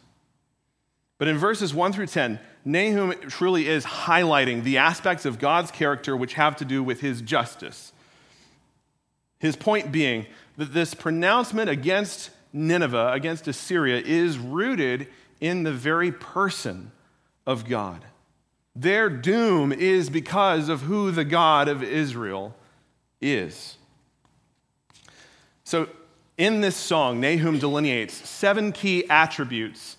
But 1.17 1.29
in 1.29 1.37
verses 1.37 1.73
1 1.73 1.93
through 1.93 2.07
10, 2.07 2.37
Nahum 2.65 3.13
truly 3.29 3.65
is 3.65 3.85
highlighting 3.85 4.63
the 4.63 4.77
aspects 4.77 5.23
of 5.23 5.39
God's 5.39 5.71
character 5.71 6.17
which 6.17 6.33
have 6.33 6.57
to 6.57 6.65
do 6.65 6.83
with 6.83 6.99
his 6.99 7.21
justice. 7.21 7.93
His 9.39 9.55
point 9.55 9.89
being 9.89 10.25
that 10.57 10.73
this 10.73 10.93
pronouncement 10.93 11.69
against 11.69 12.31
Nineveh, 12.51 13.13
against 13.13 13.47
Assyria, 13.47 14.03
is 14.05 14.37
rooted 14.37 15.07
in 15.39 15.63
the 15.63 15.71
very 15.71 16.11
person 16.11 16.91
of 17.47 17.69
God. 17.69 18.03
Their 18.75 19.09
doom 19.09 19.71
is 19.71 20.09
because 20.09 20.67
of 20.67 20.81
who 20.81 21.11
the 21.11 21.23
God 21.23 21.69
of 21.69 21.81
Israel 21.81 22.53
is. 23.21 23.77
So, 25.69 25.87
in 26.35 26.61
this 26.61 26.75
song, 26.75 27.19
Nahum 27.19 27.59
delineates 27.59 28.27
seven 28.27 28.71
key 28.71 29.07
attributes 29.07 29.97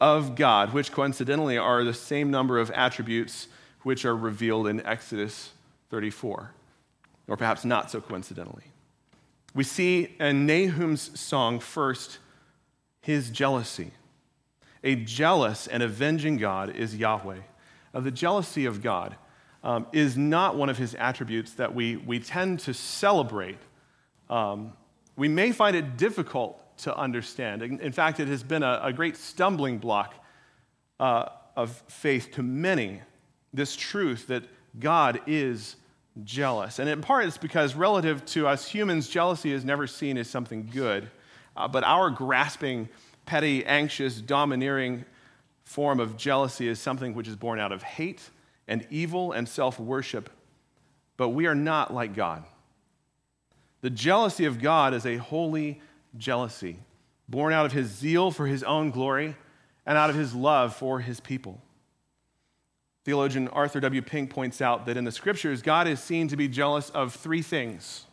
of 0.00 0.36
God, 0.36 0.72
which 0.72 0.92
coincidentally 0.92 1.58
are 1.58 1.82
the 1.82 1.92
same 1.92 2.30
number 2.30 2.56
of 2.56 2.70
attributes 2.70 3.48
which 3.82 4.04
are 4.04 4.16
revealed 4.16 4.68
in 4.68 4.80
Exodus 4.86 5.50
34, 5.90 6.52
or 7.26 7.36
perhaps 7.36 7.64
not 7.64 7.90
so 7.90 8.00
coincidentally. 8.00 8.62
We 9.56 9.64
see 9.64 10.14
in 10.20 10.46
Nahum's 10.46 11.18
song 11.18 11.58
first 11.58 12.18
his 13.00 13.28
jealousy. 13.28 13.90
A 14.84 14.94
jealous 14.94 15.66
and 15.66 15.82
avenging 15.82 16.36
God 16.36 16.70
is 16.70 16.94
Yahweh. 16.94 17.40
Now, 17.92 18.00
the 18.02 18.12
jealousy 18.12 18.66
of 18.66 18.84
God 18.84 19.16
um, 19.64 19.88
is 19.92 20.16
not 20.16 20.54
one 20.54 20.68
of 20.68 20.78
his 20.78 20.94
attributes 20.94 21.54
that 21.54 21.74
we, 21.74 21.96
we 21.96 22.20
tend 22.20 22.60
to 22.60 22.72
celebrate. 22.72 23.58
Um, 24.30 24.74
we 25.18 25.28
may 25.28 25.50
find 25.50 25.76
it 25.76 25.96
difficult 25.96 26.62
to 26.78 26.96
understand. 26.96 27.62
In, 27.62 27.92
fact, 27.92 28.20
it 28.20 28.28
has 28.28 28.44
been 28.44 28.62
a, 28.62 28.80
a 28.84 28.92
great 28.92 29.16
stumbling 29.16 29.78
block 29.78 30.14
uh, 31.00 31.30
of 31.56 31.82
faith 31.88 32.30
to 32.34 32.42
many, 32.42 33.02
this 33.52 33.74
truth 33.74 34.28
that 34.28 34.44
God 34.78 35.20
is 35.26 35.74
jealous. 36.22 36.78
And 36.78 36.88
in 36.88 37.00
part, 37.00 37.24
it's 37.24 37.36
because 37.36 37.74
relative 37.74 38.24
to 38.26 38.46
us 38.46 38.68
humans, 38.68 39.08
jealousy 39.08 39.50
is 39.50 39.64
never 39.64 39.88
seen 39.88 40.16
as 40.16 40.30
something 40.30 40.70
good. 40.72 41.10
Uh, 41.56 41.66
but 41.66 41.82
our 41.82 42.10
grasping, 42.10 42.88
petty, 43.26 43.66
anxious, 43.66 44.20
domineering 44.20 45.04
form 45.64 45.98
of 45.98 46.16
jealousy 46.16 46.68
is 46.68 46.78
something 46.78 47.12
which 47.12 47.26
is 47.26 47.34
born 47.34 47.58
out 47.58 47.72
of 47.72 47.82
hate 47.82 48.30
and 48.68 48.86
evil 48.88 49.32
and 49.32 49.48
self 49.48 49.80
worship. 49.80 50.30
But 51.16 51.30
we 51.30 51.46
are 51.46 51.56
not 51.56 51.92
like 51.92 52.14
God. 52.14 52.44
The 53.80 53.90
jealousy 53.90 54.44
of 54.44 54.60
God 54.60 54.94
is 54.94 55.06
a 55.06 55.16
holy 55.16 55.80
jealousy, 56.16 56.78
born 57.28 57.52
out 57.52 57.66
of 57.66 57.72
his 57.72 57.88
zeal 57.88 58.30
for 58.30 58.46
his 58.46 58.62
own 58.62 58.90
glory 58.90 59.36
and 59.86 59.96
out 59.96 60.10
of 60.10 60.16
his 60.16 60.34
love 60.34 60.74
for 60.74 61.00
his 61.00 61.20
people. 61.20 61.60
Theologian 63.04 63.48
Arthur 63.48 63.80
W. 63.80 64.02
Pink 64.02 64.30
points 64.30 64.60
out 64.60 64.86
that 64.86 64.96
in 64.96 65.04
the 65.04 65.12
scriptures, 65.12 65.62
God 65.62 65.88
is 65.88 66.00
seen 66.00 66.28
to 66.28 66.36
be 66.36 66.48
jealous 66.48 66.90
of 66.90 67.14
three 67.14 67.42
things 67.42 68.04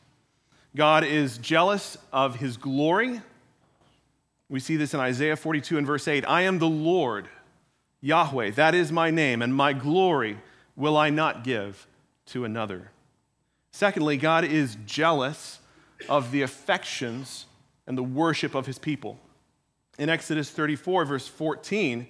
God 0.75 1.05
is 1.05 1.37
jealous 1.37 1.97
of 2.11 2.35
his 2.35 2.57
glory. 2.57 3.21
We 4.49 4.59
see 4.59 4.75
this 4.75 4.93
in 4.93 4.99
Isaiah 4.99 5.37
42 5.37 5.77
and 5.77 5.87
verse 5.87 6.07
8 6.07 6.25
I 6.27 6.41
am 6.41 6.59
the 6.59 6.67
Lord, 6.67 7.27
Yahweh, 8.01 8.51
that 8.51 8.75
is 8.75 8.91
my 8.91 9.09
name, 9.09 9.41
and 9.41 9.55
my 9.55 9.73
glory 9.73 10.37
will 10.75 10.97
I 10.97 11.09
not 11.09 11.43
give 11.43 11.87
to 12.27 12.45
another. 12.45 12.91
Secondly, 13.75 14.15
God 14.15 14.45
is 14.45 14.77
jealous 14.85 15.59
of 16.07 16.31
the 16.31 16.43
affections 16.43 17.45
and 17.85 17.97
the 17.97 18.03
worship 18.03 18.55
of 18.55 18.65
his 18.65 18.79
people. 18.79 19.19
In 19.99 20.07
Exodus 20.07 20.49
34, 20.49 21.03
verse 21.03 21.27
14, 21.27 22.07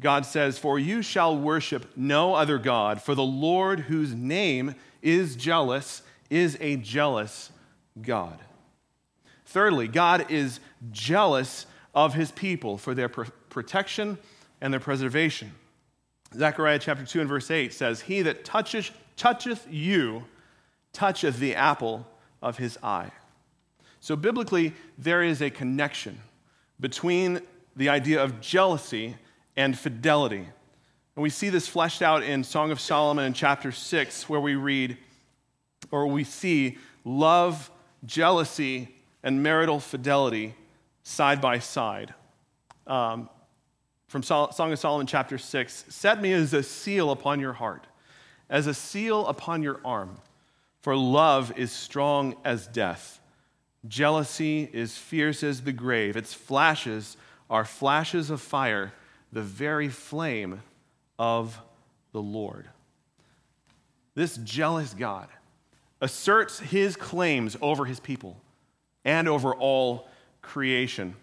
God 0.00 0.24
says, 0.24 0.60
For 0.60 0.78
you 0.78 1.02
shall 1.02 1.36
worship 1.36 1.90
no 1.96 2.36
other 2.36 2.56
God, 2.58 3.02
for 3.02 3.16
the 3.16 3.24
Lord, 3.24 3.80
whose 3.80 4.14
name 4.14 4.76
is 5.02 5.34
jealous, 5.34 6.02
is 6.30 6.56
a 6.60 6.76
jealous 6.76 7.50
God. 8.00 8.38
Thirdly, 9.44 9.88
God 9.88 10.30
is 10.30 10.60
jealous 10.92 11.66
of 11.96 12.14
his 12.14 12.30
people 12.30 12.78
for 12.78 12.94
their 12.94 13.08
protection 13.08 14.18
and 14.60 14.72
their 14.72 14.78
preservation. 14.78 15.50
Zechariah 16.32 16.78
chapter 16.78 17.04
2 17.04 17.22
and 17.22 17.28
verse 17.28 17.50
8 17.50 17.72
says, 17.72 18.02
He 18.02 18.22
that 18.22 18.44
toucheth, 18.44 18.92
toucheth 19.16 19.66
you 19.68 20.22
toucheth 20.96 21.38
the 21.38 21.54
apple 21.54 22.06
of 22.40 22.56
his 22.56 22.78
eye. 22.82 23.10
So, 24.00 24.16
biblically, 24.16 24.72
there 24.96 25.22
is 25.22 25.42
a 25.42 25.50
connection 25.50 26.18
between 26.80 27.40
the 27.76 27.90
idea 27.90 28.22
of 28.22 28.40
jealousy 28.40 29.16
and 29.56 29.78
fidelity. 29.78 30.46
And 31.16 31.22
we 31.22 31.28
see 31.28 31.50
this 31.50 31.68
fleshed 31.68 32.00
out 32.00 32.22
in 32.22 32.42
Song 32.42 32.70
of 32.70 32.80
Solomon 32.80 33.26
in 33.26 33.34
chapter 33.34 33.72
6, 33.72 34.28
where 34.28 34.40
we 34.40 34.54
read, 34.54 34.96
or 35.90 36.06
we 36.06 36.24
see 36.24 36.78
love, 37.04 37.70
jealousy, 38.04 38.88
and 39.22 39.42
marital 39.42 39.80
fidelity 39.80 40.54
side 41.02 41.42
by 41.42 41.58
side. 41.58 42.14
Um, 42.86 43.28
from 44.08 44.22
Song 44.22 44.72
of 44.72 44.78
Solomon, 44.78 45.06
chapter 45.06 45.36
6 45.36 45.84
Set 45.88 46.22
me 46.22 46.32
as 46.32 46.54
a 46.54 46.62
seal 46.62 47.10
upon 47.10 47.40
your 47.40 47.52
heart, 47.52 47.86
as 48.48 48.66
a 48.66 48.74
seal 48.74 49.26
upon 49.26 49.62
your 49.62 49.80
arm, 49.84 50.16
for 50.86 50.94
love 50.94 51.52
is 51.58 51.72
strong 51.72 52.36
as 52.44 52.68
death 52.68 53.20
Jealousy 53.88 54.70
is 54.72 54.96
fierce 54.96 55.42
as 55.42 55.62
the 55.62 55.72
grave. 55.72 56.16
Its 56.16 56.32
flashes 56.32 57.16
are 57.50 57.64
flashes 57.64 58.30
of 58.30 58.40
fire, 58.40 58.92
the 59.32 59.42
very 59.42 59.88
flame 59.88 60.62
of 61.18 61.60
the 62.12 62.22
Lord. 62.22 62.68
This 64.14 64.36
jealous 64.36 64.94
God 64.94 65.26
asserts 66.00 66.60
his 66.60 66.94
claims 66.94 67.56
over 67.60 67.84
his 67.84 67.98
people 67.98 68.36
and 69.04 69.26
over 69.26 69.52
all 69.56 70.08
creation. 70.40 71.16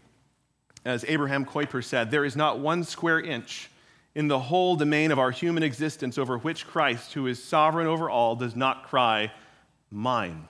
As 0.84 1.06
Abraham 1.08 1.46
Kuyper 1.46 1.82
said, 1.82 2.12
there 2.12 2.26
is 2.26 2.36
not 2.36 2.60
one 2.60 2.84
square 2.84 3.22
inch 3.22 3.70
in 4.14 4.28
the 4.28 4.40
whole 4.40 4.76
domain 4.76 5.10
of 5.14 5.20
our 5.20 5.32
human 5.32 5.64
existence 5.64 6.18
over 6.18 6.38
which 6.38 6.68
Christ, 6.68 7.14
who 7.14 7.28
is 7.28 7.42
sovereign 7.42 7.88
over 7.88 8.10
all, 8.10 8.36
does 8.36 8.58
not 8.58 8.84
cry, 8.90 9.32
Mine. 9.94 10.48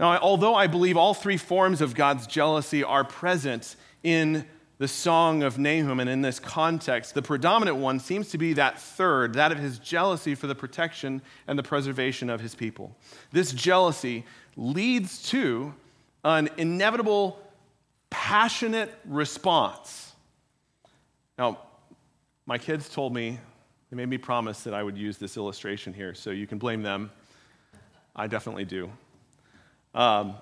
Now, 0.00 0.18
although 0.18 0.56
I 0.56 0.66
believe 0.66 0.96
all 0.96 1.14
three 1.14 1.36
forms 1.36 1.80
of 1.80 1.94
God's 1.94 2.26
jealousy 2.26 2.82
are 2.82 3.04
present 3.04 3.76
in 4.02 4.44
the 4.78 4.88
Song 4.88 5.44
of 5.44 5.56
Nahum 5.56 6.00
and 6.00 6.10
in 6.10 6.22
this 6.22 6.40
context, 6.40 7.14
the 7.14 7.22
predominant 7.22 7.78
one 7.78 8.00
seems 8.00 8.30
to 8.30 8.38
be 8.38 8.52
that 8.54 8.80
third, 8.80 9.34
that 9.34 9.52
of 9.52 9.58
his 9.58 9.78
jealousy 9.78 10.34
for 10.34 10.48
the 10.48 10.56
protection 10.56 11.22
and 11.46 11.56
the 11.56 11.62
preservation 11.62 12.28
of 12.28 12.40
his 12.40 12.54
people. 12.54 12.94
This 13.30 13.52
jealousy 13.52 14.26
leads 14.56 15.22
to 15.30 15.72
an 16.24 16.50
inevitable, 16.56 17.40
passionate 18.10 18.92
response. 19.06 20.12
Now, 21.38 21.58
my 22.44 22.58
kids 22.58 22.88
told 22.88 23.14
me, 23.14 23.38
they 23.90 23.96
made 23.96 24.08
me 24.08 24.18
promise 24.18 24.64
that 24.64 24.74
I 24.74 24.82
would 24.82 24.98
use 24.98 25.16
this 25.16 25.36
illustration 25.36 25.94
here, 25.94 26.12
so 26.12 26.30
you 26.30 26.48
can 26.48 26.58
blame 26.58 26.82
them. 26.82 27.12
I 28.16 28.26
definitely 28.26 28.64
do. 28.64 28.90
Um, 29.94 30.34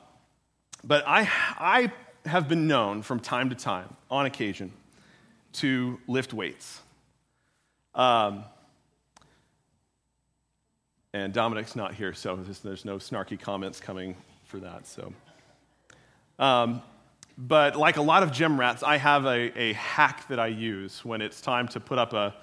but 0.84 1.02
I, 1.06 1.28
I 1.58 1.92
have 2.24 2.48
been 2.48 2.68
known 2.68 3.02
from 3.02 3.18
time 3.18 3.50
to 3.50 3.56
time, 3.56 3.94
on 4.10 4.26
occasion, 4.26 4.72
to 5.54 5.98
lift 6.06 6.32
weights. 6.32 6.80
Um, 7.94 8.44
and 11.12 11.32
Dominic's 11.32 11.76
not 11.76 11.94
here, 11.94 12.12
so 12.12 12.36
there's 12.36 12.84
no 12.84 12.96
snarky 12.96 13.38
comments 13.38 13.80
coming 13.80 14.16
for 14.46 14.58
that. 14.60 14.86
So, 14.86 15.12
um, 16.38 16.82
but 17.36 17.76
like 17.76 17.96
a 17.96 18.02
lot 18.02 18.22
of 18.22 18.32
gym 18.32 18.58
rats, 18.58 18.82
I 18.82 18.96
have 18.98 19.24
a, 19.24 19.58
a 19.58 19.72
hack 19.72 20.28
that 20.28 20.38
I 20.38 20.48
use 20.48 21.04
when 21.04 21.20
it's 21.20 21.40
time 21.40 21.66
to 21.68 21.80
put 21.80 21.98
up 21.98 22.12
a 22.12 22.34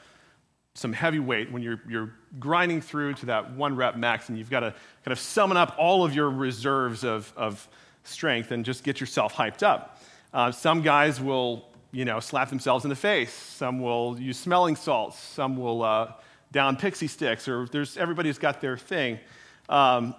some 0.73 0.93
heavy 0.93 1.19
weight 1.19 1.51
when 1.51 1.61
you're, 1.61 1.81
you're 1.87 2.13
grinding 2.39 2.81
through 2.81 3.13
to 3.13 3.25
that 3.27 3.51
one 3.51 3.75
rep 3.75 3.97
max 3.97 4.29
and 4.29 4.37
you've 4.37 4.49
got 4.49 4.61
to 4.61 4.73
kind 5.03 5.11
of 5.11 5.19
summon 5.19 5.57
up 5.57 5.75
all 5.77 6.05
of 6.05 6.15
your 6.15 6.29
reserves 6.29 7.03
of, 7.03 7.31
of 7.35 7.67
strength 8.03 8.51
and 8.51 8.63
just 8.63 8.83
get 8.83 8.99
yourself 8.99 9.33
hyped 9.33 9.63
up. 9.63 10.01
Uh, 10.33 10.51
some 10.51 10.81
guys 10.81 11.19
will, 11.19 11.67
you 11.91 12.05
know, 12.05 12.19
slap 12.21 12.49
themselves 12.49 12.85
in 12.85 12.89
the 12.89 12.95
face. 12.95 13.33
Some 13.33 13.81
will 13.81 14.17
use 14.17 14.37
smelling 14.37 14.77
salts. 14.77 15.19
Some 15.19 15.57
will 15.57 15.83
uh, 15.83 16.13
down 16.53 16.77
pixie 16.77 17.07
sticks. 17.07 17.49
Or 17.49 17.67
there's 17.67 17.97
everybody's 17.97 18.37
got 18.37 18.61
their 18.61 18.77
thing. 18.77 19.19
Um, 19.67 20.15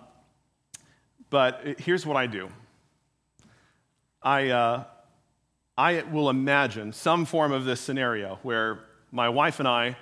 but 1.31 1.63
here's 1.79 2.05
what 2.05 2.19
I 2.19 2.27
do. 2.27 2.51
I, 4.23 4.51
uh, 4.51 4.85
I 5.79 6.03
will 6.03 6.29
imagine 6.29 6.93
some 6.93 7.25
form 7.25 7.53
of 7.53 7.65
this 7.65 7.81
scenario 7.81 8.39
where 8.43 8.81
my 9.11 9.31
wife 9.31 9.59
and 9.59 9.67
I 9.67 9.97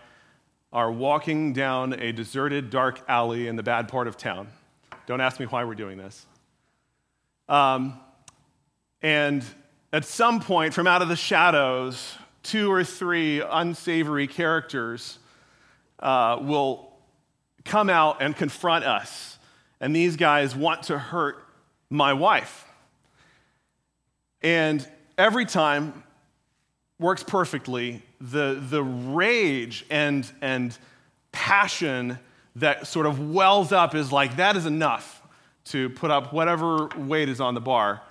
are 0.72 0.90
walking 0.90 1.52
down 1.52 1.92
a 1.94 2.12
deserted, 2.12 2.70
dark 2.70 3.00
alley 3.09 3.48
in 3.48 3.56
the 3.56 3.62
bad 3.62 3.88
part 3.88 4.06
of 4.06 4.16
town. 4.16 4.48
Don't 5.06 5.20
ask 5.20 5.40
me 5.40 5.46
why 5.46 5.64
we're 5.64 5.74
doing 5.74 5.98
this. 5.98 6.26
Um, 7.48 7.98
and 9.02 9.44
at 9.92 10.04
some 10.04 10.40
point, 10.40 10.72
from 10.72 10.87
out 10.87 11.02
of 11.02 11.09
the 11.09 11.16
shadows, 11.16 12.16
two 12.42 12.70
or 12.70 12.85
three 12.85 13.40
unsavory 13.40 14.28
characters 14.28 15.18
uh, 15.98 16.38
will 16.40 16.92
come 17.64 17.90
out 17.90 18.22
and 18.22 18.37
confront 18.37 18.85
us. 18.85 19.38
And 19.80 19.94
these 19.94 20.16
guys 20.16 20.54
want 20.54 20.85
to 20.85 20.98
hurt 20.98 21.44
my 21.88 22.12
wife. 22.12 22.64
And 24.42 24.87
every 25.18 25.44
time 25.44 26.04
works 26.98 27.22
perfectly. 27.22 28.02
The, 28.20 28.62
the 28.68 28.83
rage 28.83 29.87
and, 29.90 30.30
and 30.40 30.76
passion 31.33 32.18
that 32.56 32.87
sort 32.87 33.06
of 33.06 33.33
wells 33.33 33.72
up 33.72 33.94
is 33.94 34.12
like, 34.12 34.37
that 34.37 34.56
is 34.56 34.66
enough 34.66 35.22
to 35.66 35.88
put 35.90 36.11
up 36.11 36.33
whatever 36.33 36.88
weight 36.96 37.28
is 37.28 37.40
on 37.40 37.54
the 37.54 37.61
bar. 37.61 38.02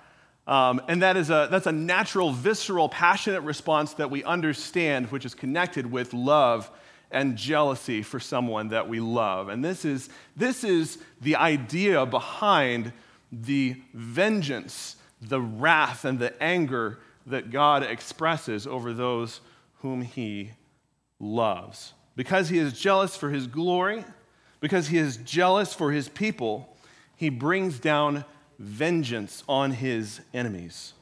Um, 0.46 0.80
and 0.88 1.02
that 1.02 1.16
is 1.16 1.30
a, 1.30 1.48
that's 1.50 1.66
a 1.66 1.72
natural, 1.72 2.32
visceral, 2.32 2.88
passionate 2.88 3.42
response 3.42 3.94
that 3.94 4.10
we 4.10 4.24
understand, 4.24 5.12
which 5.12 5.24
is 5.24 5.34
connected 5.34 5.90
with 5.90 6.12
love 6.12 6.70
and 7.10 7.36
jealousy 7.36 8.02
for 8.02 8.18
someone 8.18 8.68
that 8.68 8.88
we 8.88 8.98
love. 9.00 9.48
And 9.48 9.64
this 9.64 9.84
is, 9.84 10.08
this 10.36 10.64
is 10.64 10.98
the 11.20 11.36
idea 11.36 12.06
behind 12.06 12.92
the 13.30 13.80
vengeance, 13.94 14.96
the 15.20 15.40
wrath, 15.40 16.04
and 16.04 16.18
the 16.18 16.40
anger 16.42 16.98
that 17.26 17.50
God 17.50 17.82
expresses 17.82 18.66
over 18.66 18.92
those 18.92 19.40
whom 19.82 20.02
he 20.02 20.52
loves. 21.18 21.92
Because 22.16 22.48
he 22.48 22.58
is 22.58 22.78
jealous 22.78 23.16
for 23.16 23.30
his 23.30 23.46
glory, 23.46 24.04
because 24.60 24.88
he 24.88 24.98
is 24.98 25.16
jealous 25.18 25.72
for 25.72 25.92
his 25.92 26.08
people, 26.08 26.76
he 27.16 27.28
brings 27.28 27.78
down 27.78 28.24
vengeance 28.58 29.42
on 29.48 29.72
his 29.72 30.20
enemies. 30.34 30.92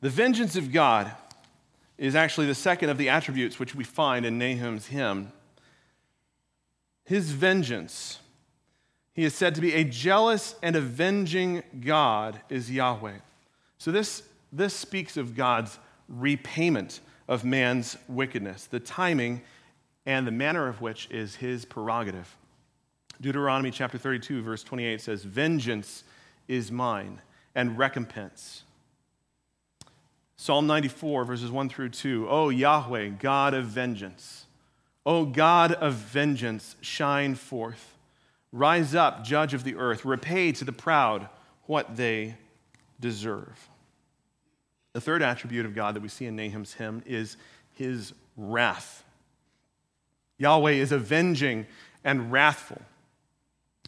The 0.00 0.10
vengeance 0.10 0.56
of 0.56 0.72
God 0.72 1.12
is 1.98 2.14
actually 2.14 2.46
the 2.46 2.54
second 2.54 2.90
of 2.90 2.98
the 2.98 3.08
attributes 3.08 3.58
which 3.58 3.74
we 3.74 3.84
find 3.84 4.24
in 4.24 4.38
Nahum's 4.38 4.86
hymn. 4.86 5.32
His 7.04 7.30
vengeance, 7.30 8.18
he 9.12 9.24
is 9.24 9.34
said 9.34 9.54
to 9.56 9.60
be 9.60 9.74
a 9.74 9.84
jealous 9.84 10.54
and 10.62 10.76
avenging 10.76 11.62
God, 11.80 12.40
is 12.48 12.70
Yahweh. 12.70 13.18
So, 13.78 13.92
this, 13.92 14.22
this 14.52 14.74
speaks 14.74 15.16
of 15.16 15.36
God's 15.36 15.78
repayment 16.08 17.00
of 17.30 17.44
man's 17.44 17.96
wickedness, 18.08 18.66
the 18.66 18.80
timing 18.80 19.40
and 20.04 20.26
the 20.26 20.32
manner 20.32 20.66
of 20.66 20.80
which 20.80 21.08
is 21.10 21.36
his 21.36 21.64
prerogative. 21.64 22.36
Deuteronomy 23.20 23.70
chapter 23.70 23.96
32, 23.96 24.42
verse 24.42 24.64
28 24.64 25.00
says, 25.00 25.22
Vengeance 25.22 26.02
is 26.48 26.72
mine, 26.72 27.20
and 27.54 27.78
recompense. 27.78 28.64
Psalm 30.36 30.66
94, 30.66 31.24
verses 31.24 31.52
1 31.52 31.68
through 31.68 31.90
2. 31.90 32.26
O 32.28 32.48
Yahweh, 32.48 33.10
God 33.10 33.54
of 33.54 33.66
vengeance. 33.66 34.46
O 35.06 35.24
God 35.24 35.72
of 35.72 35.94
vengeance, 35.94 36.74
shine 36.80 37.36
forth. 37.36 37.96
Rise 38.50 38.94
up, 38.96 39.22
judge 39.22 39.54
of 39.54 39.62
the 39.62 39.76
earth. 39.76 40.04
Repay 40.04 40.50
to 40.52 40.64
the 40.64 40.72
proud 40.72 41.28
what 41.66 41.96
they 41.96 42.36
deserve. 42.98 43.69
The 44.92 45.00
third 45.00 45.22
attribute 45.22 45.66
of 45.66 45.74
God 45.74 45.94
that 45.94 46.02
we 46.02 46.08
see 46.08 46.26
in 46.26 46.36
Nahum's 46.36 46.74
hymn 46.74 47.02
is 47.06 47.36
his 47.74 48.12
wrath. 48.36 49.04
Yahweh 50.38 50.72
is 50.72 50.90
avenging 50.90 51.66
and 52.02 52.32
wrathful. 52.32 52.80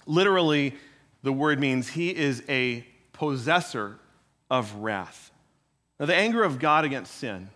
Literally, 0.06 0.74
the 1.22 1.32
word 1.32 1.58
means 1.58 1.88
he 1.88 2.14
is 2.14 2.42
a 2.48 2.86
possessor 3.12 3.98
of 4.50 4.74
wrath. 4.76 5.30
Now, 5.98 6.06
the 6.06 6.14
anger 6.14 6.42
of 6.42 6.58
God 6.58 6.84
against 6.84 7.14
sin 7.14 7.48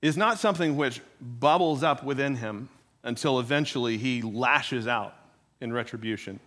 is 0.00 0.16
not 0.16 0.38
something 0.38 0.76
which 0.76 1.00
bubbles 1.20 1.82
up 1.82 2.02
within 2.02 2.36
him 2.36 2.68
until 3.02 3.38
eventually 3.40 3.98
he 3.98 4.22
lashes 4.22 4.86
out 4.86 5.14
in 5.60 5.72
retribution. 5.72 6.40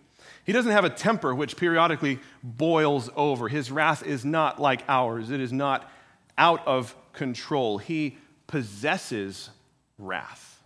He 0.46 0.52
doesn't 0.52 0.70
have 0.70 0.84
a 0.84 0.90
temper 0.90 1.34
which 1.34 1.56
periodically 1.56 2.20
boils 2.42 3.10
over. 3.16 3.48
His 3.48 3.72
wrath 3.72 4.06
is 4.06 4.24
not 4.24 4.60
like 4.60 4.84
ours, 4.88 5.30
it 5.30 5.40
is 5.40 5.52
not 5.52 5.90
out 6.38 6.64
of 6.66 6.94
control. 7.12 7.78
He 7.78 8.16
possesses 8.46 9.50
wrath, 9.98 10.62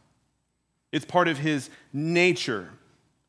it's 0.93 1.07
part 1.07 1.29
of 1.29 1.39
his 1.39 1.71
nature. 1.93 2.71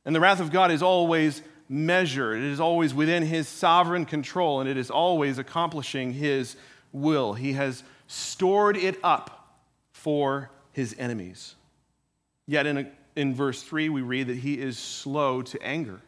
And 0.04 0.16
the 0.16 0.20
wrath 0.20 0.40
of 0.40 0.52
God 0.52 0.72
is 0.72 0.82
always 0.82 1.42
measured, 1.70 2.40
it 2.40 2.52
is 2.52 2.60
always 2.60 2.94
within 2.94 3.24
his 3.24 3.48
sovereign 3.48 4.06
control, 4.06 4.60
and 4.60 4.70
it 4.70 4.76
is 4.76 4.92
always 4.92 5.38
accomplishing 5.38 6.12
his 6.12 6.58
will. 6.92 7.34
He 7.34 7.54
has 7.54 7.84
stored 8.08 8.76
it 8.76 9.00
up 9.04 9.56
for 9.94 10.52
his 10.74 10.96
enemies. 11.00 11.56
Yet 12.46 12.66
in, 12.66 12.78
a, 12.80 12.92
in 13.16 13.34
verse 13.36 13.64
3, 13.64 13.88
we 13.88 14.02
read 14.02 14.28
that 14.28 14.38
he 14.38 14.60
is 14.60 14.78
slow 14.78 15.44
to 15.44 15.62
anger. 15.64 16.02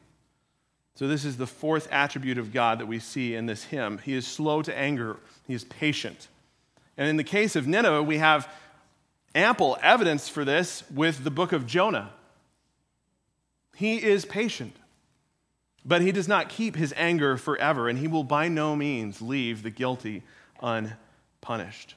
So, 0.95 1.07
this 1.07 1.25
is 1.25 1.37
the 1.37 1.47
fourth 1.47 1.87
attribute 1.91 2.37
of 2.37 2.53
God 2.53 2.79
that 2.79 2.85
we 2.85 2.99
see 2.99 3.33
in 3.35 3.47
this 3.47 3.63
hymn. 3.63 3.97
He 3.97 4.13
is 4.13 4.27
slow 4.27 4.61
to 4.61 4.77
anger, 4.77 5.17
he 5.47 5.53
is 5.53 5.63
patient. 5.63 6.27
And 6.97 7.09
in 7.09 7.17
the 7.17 7.23
case 7.23 7.55
of 7.55 7.67
Nineveh, 7.67 8.03
we 8.03 8.19
have 8.19 8.47
ample 9.33 9.77
evidence 9.81 10.29
for 10.29 10.45
this 10.45 10.83
with 10.93 11.23
the 11.23 11.31
book 11.31 11.51
of 11.51 11.65
Jonah. 11.65 12.13
He 13.75 14.03
is 14.03 14.25
patient. 14.25 14.75
But 15.85 16.01
he 16.01 16.11
does 16.11 16.27
not 16.27 16.49
keep 16.49 16.75
his 16.75 16.93
anger 16.95 17.35
forever, 17.37 17.89
and 17.89 17.99
he 17.99 18.07
will 18.07 18.23
by 18.23 18.47
no 18.47 18.75
means 18.75 19.21
leave 19.21 19.63
the 19.63 19.69
guilty 19.69 20.23
unpunished. 20.61 21.95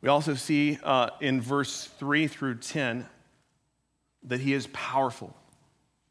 We 0.00 0.08
also 0.08 0.34
see 0.34 0.78
uh, 0.82 1.10
in 1.20 1.42
verse 1.42 1.84
3 1.98 2.26
through 2.26 2.56
10 2.56 3.06
that 4.24 4.40
he 4.40 4.54
is 4.54 4.66
powerful. 4.68 5.36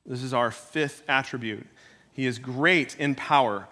This 0.05 0.23
is 0.23 0.33
our 0.33 0.51
fifth 0.51 1.03
attribute. 1.07 1.67
He 2.11 2.25
is 2.25 2.39
great 2.39 2.97
in 2.97 3.15
power, 3.15 3.67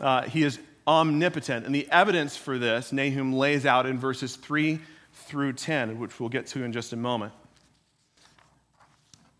uh, 0.00 0.22
he 0.22 0.42
is 0.42 0.58
omnipotent. 0.86 1.64
And 1.64 1.74
the 1.74 1.88
evidence 1.90 2.36
for 2.36 2.58
this, 2.58 2.92
Nahum 2.92 3.32
lays 3.32 3.64
out 3.64 3.86
in 3.86 3.98
verses 3.98 4.36
3 4.36 4.80
through 5.12 5.54
10, 5.54 5.98
which 5.98 6.18
we'll 6.20 6.28
get 6.28 6.46
to 6.48 6.64
in 6.64 6.72
just 6.72 6.92
a 6.92 6.96
moment. 6.96 7.32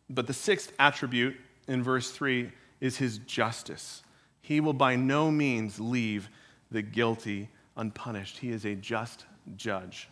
But 0.09 0.27
the 0.27 0.33
sixth 0.33 0.73
attribute 0.79 1.37
in 1.67 1.83
verse 1.83 2.11
3 2.11 2.51
is 2.81 2.97
his 2.97 3.19
justice. 3.19 4.03
He 4.41 4.61
will 4.61 4.75
by 4.75 4.97
no 4.97 5.31
means 5.31 5.81
leave 5.81 6.29
the 6.71 6.83
guilty 6.83 7.49
unpunished. 7.77 8.39
He 8.39 8.51
is 8.51 8.65
a 8.65 8.75
just 8.75 9.25
judge. 9.57 10.09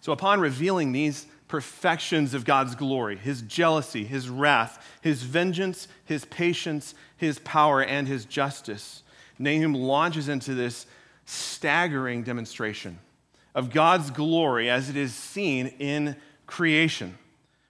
So, 0.00 0.12
upon 0.12 0.40
revealing 0.40 0.92
these 0.92 1.26
perfections 1.48 2.32
of 2.32 2.44
God's 2.44 2.74
glory, 2.74 3.16
his 3.16 3.42
jealousy, 3.42 4.04
his 4.04 4.28
wrath, 4.28 4.84
his 5.02 5.22
vengeance, 5.22 5.88
his 6.04 6.24
patience, 6.26 6.94
his 7.16 7.38
power, 7.40 7.82
and 7.82 8.06
his 8.06 8.24
justice, 8.24 9.02
Nahum 9.38 9.74
launches 9.74 10.28
into 10.28 10.54
this 10.54 10.86
staggering 11.24 12.22
demonstration 12.22 12.98
of 13.54 13.70
God's 13.70 14.10
glory 14.10 14.70
as 14.70 14.88
it 14.88 14.96
is 14.96 15.14
seen 15.14 15.68
in 15.78 16.16
creation. 16.46 17.16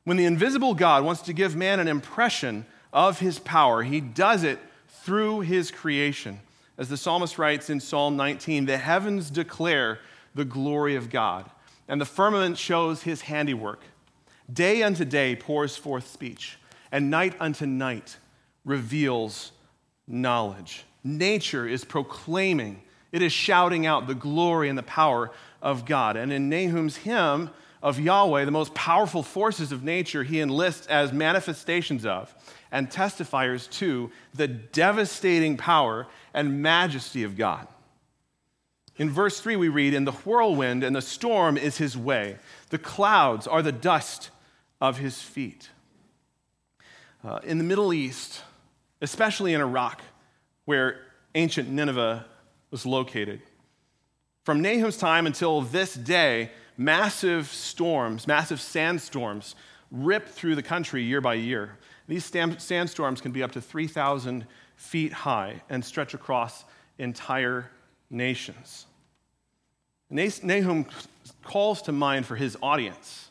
When 0.05 0.17
the 0.17 0.25
invisible 0.25 0.75
God 0.75 1.05
wants 1.05 1.23
to 1.23 1.33
give 1.33 1.55
man 1.57 1.81
an 1.81 1.89
impression 1.89 2.67
of 2.93 3.21
his 3.21 3.39
power, 3.39 3.83
he 3.83 4.01
does 4.01 4.43
it 4.43 4.59
through 4.89 5.41
his 5.41 5.71
creation. 5.71 6.41
As 6.77 6.89
the 6.89 6.97
psalmist 6.97 7.39
writes 7.39 7.71
in 7.71 7.81
Psalm 7.81 8.17
19, 8.17 8.67
the 8.67 8.79
heavens 8.79 9.31
declare 9.31 9.99
the 10.35 10.45
glory 10.45 10.97
of 10.97 11.11
God, 11.11 11.51
and 11.91 12.01
the 12.01 12.07
firmament 12.07 12.57
shows 12.57 13.03
his 13.03 13.23
handiwork. 13.23 13.83
Day 14.51 14.85
unto 14.85 15.05
day 15.05 15.35
pours 15.35 15.77
forth 15.77 16.09
speech, 16.09 16.57
and 16.93 17.11
night 17.11 17.35
unto 17.41 17.67
night 17.67 18.17
reveals 18.65 19.51
knowledge. 20.07 20.85
Nature 21.03 21.67
is 21.67 21.85
proclaiming, 21.85 22.81
it 23.11 23.23
is 23.23 23.33
shouting 23.33 23.87
out 23.87 24.07
the 24.07 24.15
glory 24.15 24.69
and 24.69 24.79
the 24.79 24.85
power 24.85 25.33
of 25.61 25.85
God. 25.85 26.17
And 26.17 26.33
in 26.33 26.49
Nahum's 26.49 26.97
hymn, 26.97 27.51
of 27.83 27.99
Yahweh, 27.99 28.45
the 28.45 28.51
most 28.51 28.75
powerful 28.75 29.23
forces 29.23 29.73
of 29.73 29.83
nature, 29.83 30.23
he 30.23 30.41
enlists 30.41 30.87
as 30.87 31.13
manifestations 31.13 32.05
of 32.05 32.35
and 32.71 32.91
testifiers 32.91 33.71
to 33.71 34.11
the 34.35 34.47
devastating 34.47 35.57
power 35.57 36.07
and 36.35 36.63
majesty 36.63 37.25
of 37.25 37.37
God. 37.37 37.67
In 39.01 39.09
verse 39.09 39.41
3, 39.41 39.57
we 39.57 39.71
read, 39.71 39.95
In 39.95 40.05
the 40.05 40.13
whirlwind 40.13 40.85
and 40.85 40.95
the 40.95 41.01
storm 41.01 41.57
is 41.57 41.79
his 41.79 41.97
way, 41.97 42.37
the 42.69 42.77
clouds 42.77 43.47
are 43.47 43.63
the 43.63 43.73
dust 43.73 44.29
of 44.79 44.99
his 44.99 45.23
feet. 45.23 45.71
Uh, 47.25 47.41
in 47.43 47.57
the 47.57 47.65
Middle 47.65 47.95
East, 47.95 48.43
especially 49.01 49.55
in 49.55 49.63
Iraq, 49.63 50.03
where 50.67 51.01
ancient 51.35 51.71
Nineveh 51.71 52.27
was 52.71 52.85
located, 52.85 53.41
from 54.45 54.61
Nahum's 54.61 54.99
time 54.99 55.27
until 55.27 55.63
this 55.63 55.95
day, 55.95 56.51
massive 56.77 57.47
storms, 57.47 58.27
massive 58.27 58.61
sandstorms 58.61 59.55
rip 59.91 60.29
through 60.29 60.57
the 60.57 60.63
country 60.63 61.03
year 61.03 61.23
by 61.23 61.35
year. 61.35 61.79
These 62.07 62.27
sandstorms 62.59 63.23
can 63.23 63.33
be 63.33 63.43
up 63.43 63.53
to 63.53 63.63
3,000 63.63 64.47
feet 64.77 65.15
high 65.15 65.63
and 65.71 65.83
stretch 65.83 66.13
across 66.13 66.67
entire 66.99 67.71
nations. 68.11 68.85
Nahum 70.11 70.87
calls 71.45 71.83
to 71.83 71.93
mind 71.93 72.27
for 72.27 72.37
his 72.37 72.57
audience, 72.63 73.31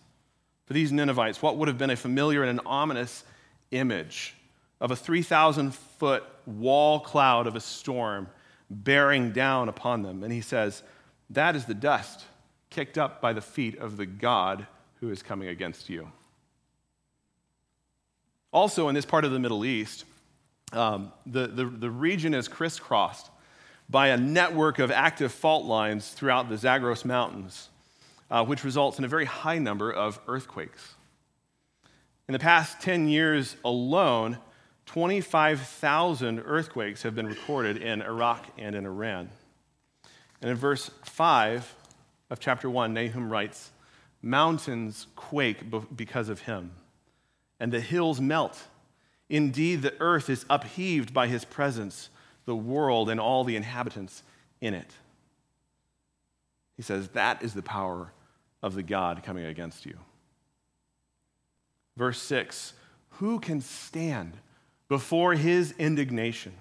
for 0.65 0.73
these 0.73 0.91
Ninevites, 0.91 1.41
what 1.41 1.57
would 1.57 1.67
have 1.67 1.77
been 1.77 1.89
a 1.89 1.95
familiar 1.95 2.41
and 2.43 2.59
an 2.59 2.65
ominous 2.65 3.23
image 3.71 4.35
of 4.79 4.91
a 4.91 4.95
3,000 4.95 5.73
foot 5.73 6.23
wall 6.45 6.99
cloud 6.99 7.47
of 7.47 7.55
a 7.55 7.59
storm 7.59 8.29
bearing 8.69 9.31
down 9.31 9.67
upon 9.67 10.03
them. 10.03 10.23
And 10.23 10.31
he 10.31 10.41
says, 10.41 10.83
That 11.29 11.55
is 11.55 11.65
the 11.65 11.73
dust 11.73 12.23
kicked 12.69 12.97
up 12.97 13.19
by 13.21 13.33
the 13.33 13.41
feet 13.41 13.77
of 13.77 13.97
the 13.97 14.05
God 14.05 14.67
who 14.99 15.09
is 15.09 15.21
coming 15.21 15.49
against 15.49 15.89
you. 15.89 16.11
Also, 18.51 18.87
in 18.89 18.95
this 18.95 19.05
part 19.05 19.25
of 19.25 19.31
the 19.31 19.39
Middle 19.39 19.65
East, 19.65 20.05
um, 20.71 21.11
the, 21.25 21.47
the, 21.47 21.65
the 21.65 21.89
region 21.89 22.33
is 22.33 22.47
crisscrossed 22.47 23.29
by 23.89 24.09
a 24.09 24.17
network 24.17 24.79
of 24.79 24.91
active 24.91 25.31
fault 25.31 25.65
lines 25.65 26.09
throughout 26.09 26.47
the 26.47 26.57
Zagros 26.57 27.03
Mountains, 27.03 27.69
uh, 28.29 28.45
which 28.45 28.63
results 28.63 28.99
in 28.99 29.05
a 29.05 29.07
very 29.07 29.25
high 29.25 29.57
number 29.57 29.91
of 29.91 30.19
earthquakes. 30.27 30.95
In 32.27 32.33
the 32.33 32.39
past 32.39 32.79
10 32.81 33.07
years 33.07 33.55
alone, 33.65 34.37
25,000 34.85 36.39
earthquakes 36.39 37.01
have 37.01 37.15
been 37.15 37.27
recorded 37.27 37.77
in 37.77 38.01
Iraq 38.03 38.45
and 38.57 38.75
in 38.75 38.85
Iran. 38.85 39.29
And 40.41 40.51
in 40.51 40.55
verse 40.55 40.91
5 41.05 41.75
of 42.29 42.39
chapter 42.39 42.69
1, 42.69 42.93
Nahum 42.93 43.31
writes, 43.31 43.71
Mountains 44.21 45.07
quake 45.15 45.63
because 45.95 46.29
of 46.29 46.41
him, 46.41 46.71
and 47.59 47.71
the 47.71 47.79
hills 47.79 48.21
melt. 48.21 48.67
Indeed, 49.29 49.81
the 49.81 49.93
earth 49.99 50.29
is 50.29 50.45
upheaved 50.49 51.13
by 51.13 51.27
his 51.27 51.45
presence 51.45 52.09
the 52.49 52.55
world 52.55 53.11
and 53.11 53.19
all 53.19 53.43
the 53.43 53.55
inhabitants 53.55 54.23
in 54.59 54.73
it. 54.73 54.91
He 56.75 56.81
says, 56.81 57.09
That 57.09 57.43
is 57.43 57.53
the 57.53 57.61
power 57.61 58.11
of 58.63 58.73
the 58.73 58.81
God 58.81 59.21
coming 59.23 59.45
against 59.45 59.85
you. 59.85 59.97
Verse 61.95 62.19
6 62.21 62.73
Who 63.11 63.39
can 63.39 63.61
stand 63.61 64.33
before 64.87 65.35
his 65.35 65.75
indignation? 65.77 66.53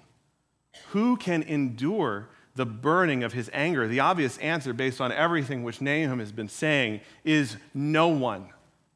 Who 0.90 1.16
can 1.16 1.42
endure 1.42 2.28
the 2.54 2.66
burning 2.66 3.24
of 3.24 3.32
his 3.32 3.48
anger? 3.54 3.88
The 3.88 4.00
obvious 4.00 4.36
answer, 4.38 4.74
based 4.74 5.00
on 5.00 5.10
everything 5.10 5.64
which 5.64 5.80
Nahum 5.80 6.18
has 6.18 6.32
been 6.32 6.48
saying, 6.48 7.00
is 7.24 7.56
no 7.72 8.08
one. 8.08 8.50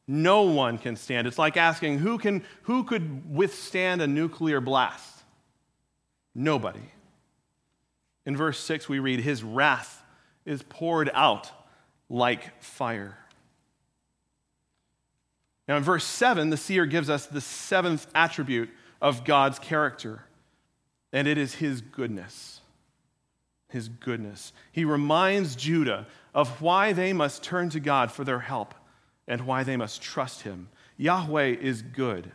No 0.07 0.43
one 0.43 0.77
can 0.77 0.97
stand. 0.97 1.27
It's 1.27 1.39
like 1.39 1.57
asking 1.57 2.01
who, 2.01 2.19
can, 2.19 2.45
who 2.65 2.85
could 2.85 3.35
withstand 3.35 4.03
a 4.03 4.07
nuclear 4.07 4.61
blast? 4.61 5.22
Nobody. 6.35 6.93
In 8.25 8.37
verse 8.37 8.59
6, 8.61 8.89
we 8.89 8.99
read, 8.99 9.21
His 9.21 9.43
wrath 9.43 10.03
is 10.45 10.63
poured 10.63 11.11
out 11.13 11.51
like 12.09 12.63
fire. 12.63 13.19
Now, 15.69 15.77
in 15.77 15.83
verse 15.83 16.05
7, 16.05 16.51
the 16.51 16.57
seer 16.57 16.87
gives 16.87 17.09
us 17.09 17.27
the 17.27 17.41
seventh 17.41 18.07
attribute 18.15 18.71
of 19.01 19.25
God's 19.25 19.59
character, 19.59 20.25
and 21.13 21.27
it 21.29 21.39
is 21.39 21.55
His 21.55 21.81
goodness. 21.81 22.61
His 23.69 23.89
goodness. 23.89 24.53
He 24.71 24.85
reminds 24.85 25.57
Judah 25.57 26.07
of 26.35 26.61
why 26.61 26.93
they 26.93 27.13
must 27.13 27.43
turn 27.43 27.71
to 27.71 27.81
God 27.81 28.13
for 28.13 28.25
their 28.25 28.41
help 28.41 28.75
and 29.27 29.47
why 29.47 29.63
they 29.63 29.77
must 29.77 30.03
trust 30.03 30.43
Him. 30.43 30.69
Yahweh 30.97 31.57
is 31.61 31.83
good, 31.83 32.33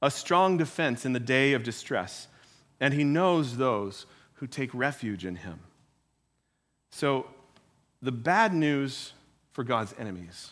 a 0.00 0.10
strong 0.10 0.56
defense 0.56 1.04
in 1.04 1.12
the 1.12 1.20
day 1.20 1.52
of 1.52 1.62
distress 1.62 2.28
and 2.82 2.92
he 2.92 3.04
knows 3.04 3.56
those 3.56 4.06
who 4.34 4.46
take 4.48 4.74
refuge 4.74 5.24
in 5.24 5.36
him. 5.36 5.60
So, 6.90 7.26
the 8.02 8.10
bad 8.10 8.52
news 8.52 9.12
for 9.52 9.62
God's 9.62 9.94
enemies 10.00 10.50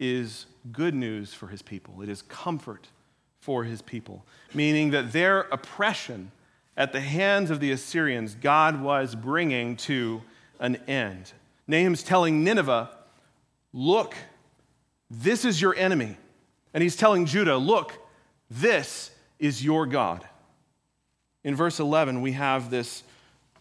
is 0.00 0.46
good 0.72 0.96
news 0.96 1.32
for 1.32 1.46
his 1.46 1.62
people. 1.62 2.02
It 2.02 2.08
is 2.08 2.22
comfort 2.22 2.88
for 3.38 3.62
his 3.62 3.80
people, 3.82 4.24
meaning 4.52 4.90
that 4.90 5.12
their 5.12 5.42
oppression 5.42 6.32
at 6.76 6.92
the 6.92 7.00
hands 7.00 7.52
of 7.52 7.60
the 7.60 7.70
Assyrians, 7.70 8.34
God 8.34 8.82
was 8.82 9.14
bringing 9.14 9.76
to 9.76 10.22
an 10.58 10.76
end. 10.88 11.32
Nahum's 11.68 12.02
telling 12.02 12.42
Nineveh, 12.42 12.90
Look, 13.72 14.16
this 15.08 15.44
is 15.44 15.62
your 15.62 15.76
enemy. 15.76 16.16
And 16.74 16.82
he's 16.82 16.96
telling 16.96 17.26
Judah, 17.26 17.56
Look, 17.56 17.92
this 18.50 19.12
is 19.38 19.64
your 19.64 19.86
God. 19.86 20.26
In 21.48 21.56
verse 21.56 21.80
11, 21.80 22.20
we 22.20 22.32
have 22.32 22.68
this 22.68 23.04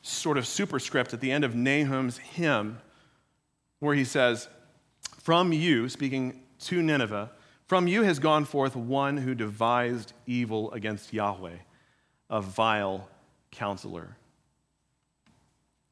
sort 0.01 0.37
of 0.37 0.45
superscript 0.45 1.13
at 1.13 1.21
the 1.21 1.31
end 1.31 1.45
of 1.45 1.55
Nahum's 1.55 2.17
hymn 2.17 2.79
where 3.79 3.95
he 3.95 4.03
says, 4.03 4.49
From 5.19 5.53
you, 5.53 5.87
speaking 5.87 6.41
to 6.65 6.83
Nineveh, 6.83 7.31
from 7.65 7.87
you 7.87 8.01
has 8.01 8.19
gone 8.19 8.43
forth 8.43 8.75
one 8.75 9.15
who 9.15 9.33
devised 9.33 10.11
evil 10.25 10.69
against 10.73 11.13
Yahweh, 11.13 11.59
a 12.29 12.41
vile 12.41 13.07
counselor. 13.51 14.17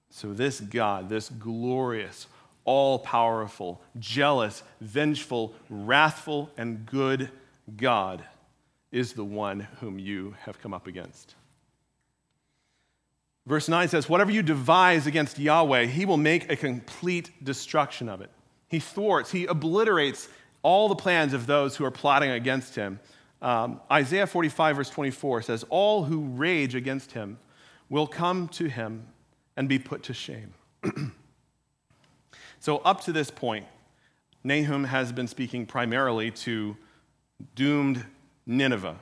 So, 0.10 0.34
this 0.34 0.60
God, 0.60 1.08
this 1.08 1.30
glorious, 1.30 2.28
all 2.66 3.00
powerful, 3.00 3.82
jealous, 4.00 4.64
vengeful, 4.82 5.56
wrathful, 5.70 6.50
and 6.58 6.86
good 6.86 7.30
God 7.78 8.26
is 8.92 9.14
the 9.14 9.24
one 9.24 9.62
whom 9.80 9.98
you 9.98 10.36
have 10.42 10.60
come 10.62 10.74
up 10.74 10.88
against. 10.88 11.36
Verse 13.48 13.70
9 13.70 13.88
says, 13.90 14.10
Whatever 14.10 14.32
you 14.32 14.42
devise 14.42 15.06
against 15.08 15.38
Yahweh, 15.38 15.86
he 15.86 16.06
will 16.06 16.18
make 16.18 16.52
a 16.52 16.56
complete 16.56 17.32
destruction 17.44 18.10
of 18.10 18.22
it. 18.22 18.32
He 18.68 18.80
thwarts, 18.80 19.32
he 19.32 19.46
obliterates 19.46 20.28
all 20.64 20.90
the 20.90 20.96
plans 20.96 21.34
of 21.34 21.46
those 21.46 21.76
who 21.76 21.86
are 21.86 21.92
plotting 21.92 22.32
against 22.32 22.76
him. 22.76 23.00
Um, 23.42 23.80
Isaiah 23.92 24.26
45, 24.26 24.76
verse 24.76 24.90
24 24.90 25.44
says, 25.44 25.64
All 25.70 26.06
who 26.06 26.22
rage 26.22 26.74
against 26.74 27.12
him 27.12 27.38
will 27.90 28.08
come 28.08 28.48
to 28.50 28.68
him 28.68 29.06
and 29.56 29.70
be 29.70 29.78
put 29.78 30.04
to 30.04 30.14
shame. 30.14 30.54
so, 32.60 32.78
up 32.78 33.02
to 33.02 33.12
this 33.12 33.30
point, 33.30 33.66
Nahum 34.44 34.86
has 34.86 35.12
been 35.12 35.28
speaking 35.28 35.68
primarily 35.68 36.32
to 36.32 36.76
doomed 37.54 38.04
Nineveh. 38.46 38.98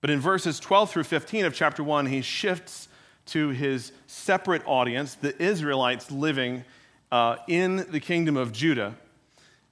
But 0.00 0.10
in 0.10 0.20
verses 0.20 0.58
12 0.60 0.90
through 0.90 1.04
15 1.04 1.44
of 1.44 1.54
chapter 1.54 1.82
1, 1.82 2.06
he 2.06 2.22
shifts 2.22 2.88
to 3.30 3.48
his 3.48 3.92
separate 4.06 4.62
audience, 4.66 5.14
the 5.14 5.40
Israelites 5.42 6.10
living 6.10 6.64
uh, 7.12 7.36
in 7.48 7.86
the 7.90 8.00
kingdom 8.00 8.36
of 8.36 8.52
Judah. 8.52 8.94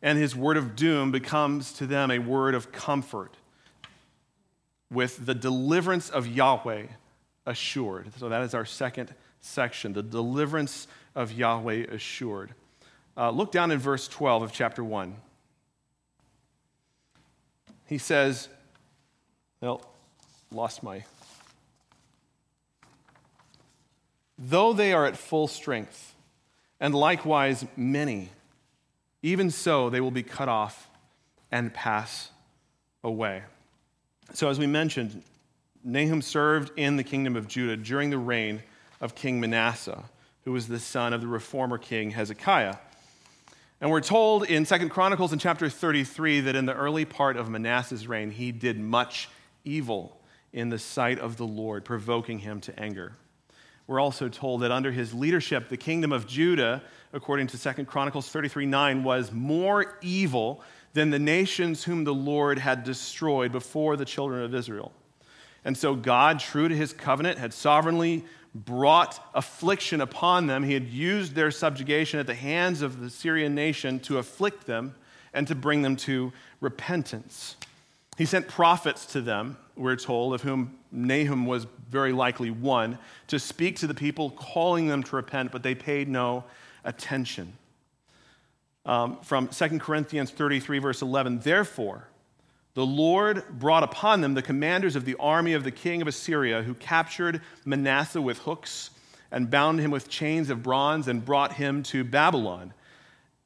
And 0.01 0.19
his 0.19 0.37
word 0.37 0.57
of 0.57 0.77
doom 0.77 1.11
becomes 1.11 1.73
to 1.75 1.87
them 1.87 2.11
a 2.11 2.19
word 2.19 2.55
of 2.55 2.71
comfort 2.71 3.35
with 4.91 5.27
the 5.27 5.35
deliverance 5.35 6.09
of 6.09 6.27
Yahweh 6.27 6.87
assured. 7.47 8.13
So 8.19 8.29
that 8.29 8.43
is 8.43 8.55
our 8.55 8.65
second 8.65 9.15
section, 9.41 9.93
the 9.93 10.03
deliverance 10.03 10.87
of 11.15 11.33
Yahweh 11.33 11.87
assured. 11.91 12.55
Uh, 13.17 13.31
look 13.31 13.51
down 13.51 13.71
in 13.71 13.79
verse 13.79 14.07
12 14.07 14.45
of 14.45 14.53
chapter 14.53 14.85
1. 14.85 15.17
He 17.87 17.99
says, 17.99 18.49
well, 19.61 19.83
lost 20.53 20.83
my 20.83 21.05
though 24.39 24.73
they 24.73 24.93
are 24.93 25.07
at 25.07 25.17
full 25.17 25.49
strength, 25.49 26.15
and 26.81 26.95
likewise 26.95 27.67
many, 27.77 28.31
even 29.23 29.51
so 29.51 29.91
they 29.91 30.01
will 30.01 30.11
be 30.11 30.23
cut 30.23 30.49
off 30.49 30.89
and 31.51 31.75
pass 31.75 32.31
away. 33.03 33.43
So, 34.35 34.49
as 34.49 34.59
we 34.59 34.67
mentioned, 34.67 35.23
Nahum 35.83 36.23
served 36.23 36.73
in 36.77 36.97
the 36.97 37.05
kingdom 37.05 37.35
of 37.35 37.49
Judah 37.49 37.77
during 37.77 38.11
the 38.11 38.19
reign 38.19 38.63
of 39.01 39.15
King 39.15 39.41
Manasseh, 39.41 40.05
who 40.45 40.53
was 40.53 40.69
the 40.69 40.79
son 40.79 41.13
of 41.13 41.21
the 41.21 41.27
reformer 41.27 41.79
king 41.79 42.11
Hezekiah. 42.11 42.77
And 43.81 43.91
we're 43.91 44.01
told 44.01 44.45
in 44.45 44.67
Second 44.67 44.89
Chronicles 44.91 45.33
in 45.33 45.39
chapter 45.39 45.71
33 45.71 46.41
that 46.41 46.57
in 46.57 46.67
the 46.67 46.75
early 46.75 47.05
part 47.05 47.37
of 47.37 47.49
Manasseh's 47.49 48.09
reign, 48.09 48.31
he 48.31 48.51
did 48.51 48.79
much 48.79 49.29
evil 49.65 50.21
in 50.53 50.69
the 50.69 50.79
sight 50.79 51.19
of 51.19 51.37
the 51.37 51.47
Lord, 51.47 51.85
provoking 51.85 52.41
him 52.41 52.61
to 52.63 52.79
anger. 52.79 53.13
We're 53.89 54.01
also 54.01 54.29
told 54.29 54.61
that 54.61 54.71
under 54.71 54.93
his 54.93 55.15
leadership, 55.15 55.71
the 55.71 55.79
kingdom 55.79 56.13
of 56.13 56.27
Judah, 56.27 56.83
according 57.15 57.47
to 57.49 57.59
2 57.59 57.87
Chronicles 57.87 58.29
33 58.29 58.67
9, 58.67 59.03
was 59.03 59.33
more 59.33 59.99
evil 60.03 60.63
than 60.93 61.09
the 61.11 61.19
nations 61.19 61.85
whom 61.85 62.05
the 62.05 62.15
Lord 62.15 62.59
had 62.59 62.85
destroyed 62.85 63.51
before 63.51 63.97
the 63.97 64.05
children 64.05 64.45
of 64.45 64.55
Israel. 64.55 64.93
And 65.65 65.77
so 65.77 65.95
God, 65.95 66.39
true 66.39 66.69
to 66.69 66.77
his 66.77 66.93
covenant, 66.93 67.39
had 67.39 67.55
sovereignly 67.55 68.25
brought 68.55 69.27
affliction 69.35 70.03
upon 70.03 70.47
them. 70.47 70.65
He 70.65 70.75
had 70.75 70.87
used 70.87 71.35
their 71.35 71.51
subjugation 71.51 72.21
at 72.21 72.27
the 72.27 72.35
hands 72.35 72.83
of 72.83 73.01
the 73.01 73.07
Assyrian 73.07 73.55
nation 73.55 74.01
to 74.01 74.19
afflict 74.19 74.67
them 74.67 74.95
and 75.33 75.47
to 75.49 75.55
bring 75.55 75.81
them 75.81 75.97
to 75.97 76.33
repentance. 76.61 77.57
He 78.19 78.27
sent 78.27 78.49
prophets 78.49 79.07
to 79.07 79.21
them, 79.23 79.57
we're 79.79 79.97
told, 79.97 80.35
of 80.35 80.43
whom 80.43 80.79
Nahum 80.91 81.47
was 81.47 81.67
very 81.91 82.13
likely 82.13 82.51
one, 82.51 82.99
to 83.29 83.39
speak 83.39 83.77
to 83.77 83.87
the 83.87 83.95
people, 83.95 84.31
calling 84.31 84.87
them 84.87 85.03
to 85.05 85.17
repent, 85.17 85.53
but 85.53 85.63
they 85.63 85.75
paid 85.75 86.09
no 86.09 86.45
attention. 86.85 87.53
Um, 88.85 89.19
from 89.23 89.49
2 89.49 89.79
Chronicles 89.79 90.31
33, 90.31 90.79
verse 90.79 91.03
11, 91.03 91.41
therefore, 91.41 92.09
the 92.75 92.87
Lord 92.87 93.45
brought 93.59 93.83
upon 93.83 94.21
them 94.21 94.35
the 94.35 94.43
commanders 94.43 94.97
of 94.97 95.05
the 95.05 95.17
army 95.19 95.53
of 95.55 95.65
the 95.65 95.71
king 95.71 96.01
of 96.01 96.09
Assyria, 96.09 96.63
who 96.63 96.75
captured 96.75 97.43
Manasseh 97.65 98.23
with 98.23 98.39
hooks 98.39 98.91
and 99.31 99.51
bound 99.51 99.81
him 99.81 99.91
with 99.91 100.09
chains 100.09 100.49
of 100.49 100.63
bronze 100.63 101.09
and 101.09 101.25
brought 101.25 101.55
him 101.55 101.83
to 101.85 102.05
Babylon. 102.05 102.73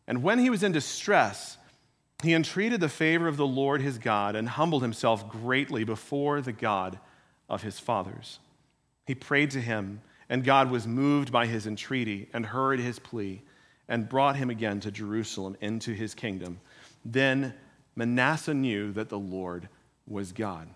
And 0.06 0.22
when 0.22 0.38
he 0.38 0.50
was 0.50 0.62
in 0.62 0.72
distress, 0.72 1.56
he 2.22 2.34
entreated 2.34 2.80
the 2.80 2.88
favor 2.88 3.28
of 3.28 3.36
the 3.36 3.46
Lord 3.46 3.80
his 3.80 3.98
God 3.98 4.36
and 4.36 4.48
humbled 4.48 4.82
himself 4.82 5.28
greatly 5.28 5.84
before 5.84 6.40
the 6.40 6.52
God 6.52 6.98
of 7.48 7.62
his 7.62 7.78
fathers. 7.78 8.38
He 9.06 9.14
prayed 9.14 9.50
to 9.52 9.60
him, 9.60 10.00
and 10.28 10.44
God 10.44 10.70
was 10.70 10.86
moved 10.86 11.32
by 11.32 11.46
his 11.46 11.66
entreaty 11.66 12.28
and 12.32 12.46
heard 12.46 12.80
his 12.80 12.98
plea 12.98 13.42
and 13.88 14.08
brought 14.08 14.36
him 14.36 14.50
again 14.50 14.80
to 14.80 14.90
Jerusalem 14.90 15.56
into 15.60 15.92
his 15.92 16.14
kingdom. 16.14 16.60
Then 17.04 17.54
Manasseh 17.96 18.54
knew 18.54 18.92
that 18.92 19.08
the 19.08 19.18
Lord 19.18 19.68
was 20.06 20.32
God. 20.32 20.68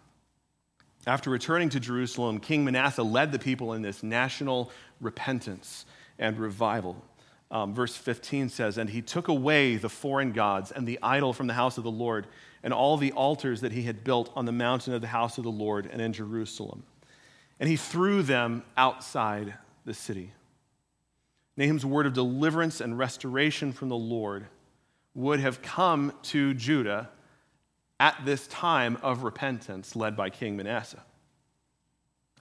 After 1.06 1.30
returning 1.30 1.68
to 1.70 1.80
Jerusalem, 1.80 2.40
King 2.40 2.64
Manasseh 2.64 3.02
led 3.02 3.30
the 3.30 3.38
people 3.38 3.74
in 3.74 3.82
this 3.82 4.02
national 4.02 4.72
repentance 5.00 5.86
and 6.18 6.38
revival 6.38 7.02
um, 7.50 7.74
verse 7.74 7.94
15 7.94 8.48
says, 8.48 8.78
And 8.78 8.90
he 8.90 9.02
took 9.02 9.28
away 9.28 9.76
the 9.76 9.88
foreign 9.88 10.32
gods 10.32 10.72
and 10.72 10.86
the 10.86 10.98
idol 11.02 11.32
from 11.32 11.46
the 11.46 11.54
house 11.54 11.78
of 11.78 11.84
the 11.84 11.90
Lord, 11.90 12.26
and 12.62 12.72
all 12.72 12.96
the 12.96 13.12
altars 13.12 13.60
that 13.60 13.72
he 13.72 13.82
had 13.82 14.02
built 14.02 14.30
on 14.34 14.44
the 14.44 14.52
mountain 14.52 14.92
of 14.92 15.00
the 15.00 15.06
house 15.06 15.38
of 15.38 15.44
the 15.44 15.50
Lord 15.50 15.88
and 15.90 16.00
in 16.00 16.12
Jerusalem. 16.12 16.82
And 17.60 17.68
he 17.68 17.76
threw 17.76 18.22
them 18.22 18.64
outside 18.76 19.54
the 19.84 19.94
city. 19.94 20.32
Nahum's 21.56 21.86
word 21.86 22.06
of 22.06 22.12
deliverance 22.12 22.80
and 22.80 22.98
restoration 22.98 23.72
from 23.72 23.88
the 23.88 23.96
Lord 23.96 24.46
would 25.14 25.40
have 25.40 25.62
come 25.62 26.12
to 26.22 26.52
Judah 26.52 27.08
at 27.98 28.16
this 28.24 28.46
time 28.48 28.98
of 29.02 29.22
repentance 29.22 29.96
led 29.96 30.16
by 30.16 30.28
King 30.28 30.56
Manasseh. 30.56 31.02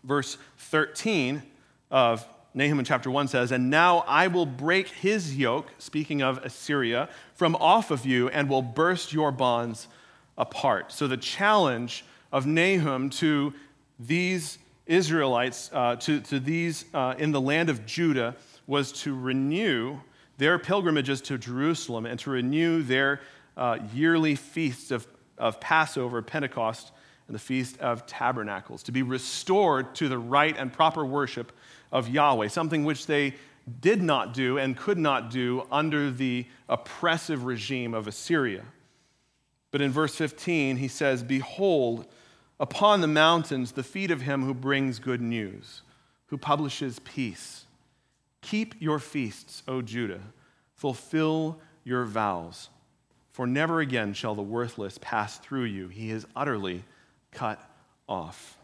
Verse 0.03 0.37
13 0.57 1.41
of 1.89 2.27
Nahum 2.55 2.79
in 2.79 2.85
chapter 2.85 3.11
1 3.11 3.27
says, 3.27 3.51
And 3.51 3.69
now 3.69 3.99
I 4.07 4.27
will 4.27 4.45
break 4.45 4.87
his 4.87 5.35
yoke, 5.35 5.67
speaking 5.77 6.21
of 6.21 6.37
Assyria, 6.37 7.09
from 7.33 7.53
off 7.57 7.91
of 7.91 8.05
you 8.05 8.29
and 8.29 8.49
will 8.49 8.61
burst 8.61 9.11
your 9.11 9.31
bonds 9.31 9.89
apart. 10.37 10.93
So 10.93 11.05
the 11.05 11.17
challenge 11.17 12.05
of 12.31 12.45
Nahum 12.45 13.09
to 13.11 13.53
these 13.99 14.57
Israelites, 14.85 15.69
uh, 15.73 15.97
to, 15.97 16.21
to 16.21 16.39
these 16.39 16.85
uh, 16.93 17.15
in 17.17 17.33
the 17.33 17.41
land 17.41 17.69
of 17.69 17.85
Judah, 17.85 18.37
was 18.67 18.93
to 19.03 19.13
renew 19.13 19.99
their 20.37 20.57
pilgrimages 20.57 21.21
to 21.21 21.37
Jerusalem 21.37 22.05
and 22.05 22.17
to 22.21 22.29
renew 22.29 22.81
their 22.83 23.19
uh, 23.57 23.79
yearly 23.93 24.35
feasts 24.35 24.91
of, 24.91 25.05
of 25.37 25.59
Passover, 25.59 26.21
Pentecost, 26.21 26.93
and 27.27 27.35
the 27.35 27.39
Feast 27.39 27.79
of 27.79 28.05
Tabernacles, 28.05 28.83
to 28.83 28.91
be 28.91 29.01
restored 29.01 29.93
to 29.95 30.07
the 30.07 30.17
right 30.17 30.55
and 30.57 30.71
proper 30.71 31.05
worship 31.05 31.51
of 31.91 32.09
Yahweh, 32.09 32.47
something 32.47 32.83
which 32.83 33.07
they 33.07 33.33
did 33.81 34.01
not 34.01 34.33
do 34.33 34.57
and 34.57 34.77
could 34.77 34.97
not 34.97 35.31
do 35.31 35.65
under 35.71 36.11
the 36.11 36.45
oppressive 36.69 37.45
regime 37.45 37.93
of 37.93 38.07
Assyria. 38.07 38.63
But 39.71 39.81
in 39.81 39.91
verse 39.91 40.15
15, 40.15 40.77
he 40.77 40.87
says, 40.87 41.23
Behold, 41.23 42.07
upon 42.59 43.01
the 43.01 43.07
mountains 43.07 43.71
the 43.73 43.83
feet 43.83 44.11
of 44.11 44.21
him 44.21 44.43
who 44.43 44.53
brings 44.53 44.99
good 44.99 45.21
news, 45.21 45.81
who 46.27 46.37
publishes 46.37 46.99
peace. 46.99 47.65
Keep 48.41 48.75
your 48.79 48.99
feasts, 48.99 49.63
O 49.67 49.81
Judah, 49.81 50.21
fulfill 50.75 51.59
your 51.83 52.05
vows, 52.05 52.69
for 53.31 53.47
never 53.47 53.79
again 53.79 54.13
shall 54.13 54.35
the 54.35 54.41
worthless 54.41 54.97
pass 55.01 55.39
through 55.39 55.65
you. 55.65 55.87
He 55.87 56.11
is 56.11 56.25
utterly 56.35 56.83
cut 57.31 57.59
off. 58.07 58.57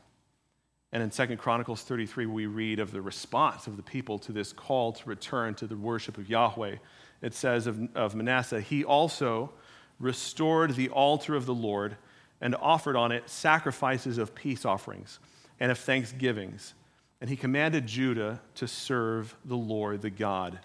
And 0.94 1.02
in 1.02 1.10
2 1.10 1.38
Chronicles 1.38 1.84
33, 1.84 2.26
we 2.26 2.46
read 2.48 2.80
of 2.80 2.92
the 2.92 3.02
response 3.02 3.68
of 3.68 3.78
the 3.78 3.84
people 3.84 4.20
to 4.20 4.34
this 4.34 4.52
call 4.52 4.92
to 4.92 5.10
return 5.10 5.56
to 5.56 5.68
the 5.68 5.78
worship 5.78 6.18
of 6.18 6.30
Yahweh. 6.30 6.76
It 7.22 7.34
says 7.34 7.66
of, 7.66 7.80
of 7.96 8.14
Manasseh, 8.14 8.60
he 8.60 8.84
also 8.84 9.52
restored 10.00 10.76
the 10.76 10.90
altar 10.90 11.36
of 11.36 11.46
the 11.46 11.54
Lord 11.54 11.96
and 12.42 12.56
offered 12.56 12.96
on 12.96 13.12
it 13.12 13.30
sacrifices 13.30 14.18
of 14.18 14.36
peace 14.36 14.66
offerings 14.66 15.20
and 15.60 15.72
of 15.72 15.78
thanksgivings. 15.78 16.74
And 17.22 17.30
he 17.30 17.36
commanded 17.36 17.86
Judah 17.86 18.42
to 18.56 18.68
serve 18.68 19.36
the 19.46 19.56
Lord, 19.56 20.02
the 20.02 20.10
God 20.10 20.60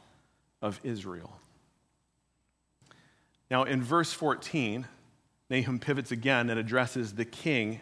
of 0.63 0.81
Israel. 0.83 1.39
Now, 3.51 3.63
in 3.65 3.83
verse 3.83 4.13
14, 4.13 4.87
Nahum 5.51 5.79
pivots 5.79 6.11
again 6.11 6.51
and 6.51 6.59
addresses 6.59 7.13
the 7.13 7.25
king 7.25 7.81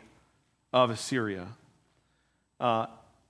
of 0.73 0.91
Assyria 0.91 1.47
uh, 2.61 2.87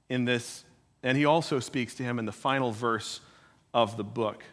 in 0.08 0.24
this, 0.24 0.64
and 1.02 1.16
he 1.16 1.24
also 1.24 1.60
speaks 1.60 1.94
to 1.96 2.02
him 2.02 2.18
in 2.18 2.24
the 2.24 2.32
final 2.32 2.72
verse 2.72 3.20
of 3.72 3.96
the 3.96 4.04
book. 4.04 4.44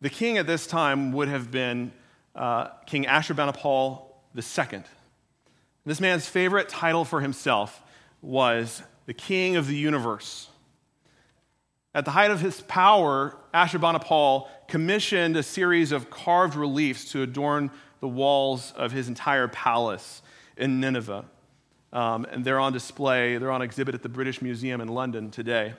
The 0.00 0.10
king 0.10 0.38
at 0.38 0.46
this 0.46 0.66
time 0.66 1.12
would 1.12 1.28
have 1.28 1.50
been 1.50 1.92
uh, 2.34 2.68
King 2.86 3.04
Ashurbanipal 3.04 4.02
II. 4.36 4.82
This 5.86 6.00
man's 6.00 6.26
favorite 6.26 6.68
title 6.68 7.04
for 7.04 7.20
himself 7.20 7.82
was 8.20 8.82
the 9.06 9.14
king 9.14 9.56
of 9.56 9.66
the 9.66 9.76
universe. 9.76 10.48
At 11.94 12.04
the 12.04 12.10
height 12.10 12.30
of 12.30 12.40
his 12.40 12.60
power, 12.62 13.36
Ashurbanipal 13.52 14.48
commissioned 14.66 15.36
a 15.36 15.42
series 15.42 15.92
of 15.92 16.10
carved 16.10 16.56
reliefs 16.56 17.12
to 17.12 17.22
adorn 17.22 17.70
the 18.00 18.08
walls 18.08 18.72
of 18.76 18.92
his 18.92 19.08
entire 19.08 19.46
palace 19.46 20.22
in 20.56 20.80
Nineveh. 20.80 21.24
Um, 21.94 22.26
and 22.30 22.44
they're 22.44 22.58
on 22.58 22.72
display, 22.72 23.38
they're 23.38 23.52
on 23.52 23.62
exhibit 23.62 23.94
at 23.94 24.02
the 24.02 24.08
British 24.08 24.42
Museum 24.42 24.80
in 24.80 24.88
London 24.88 25.30
today. 25.30 25.74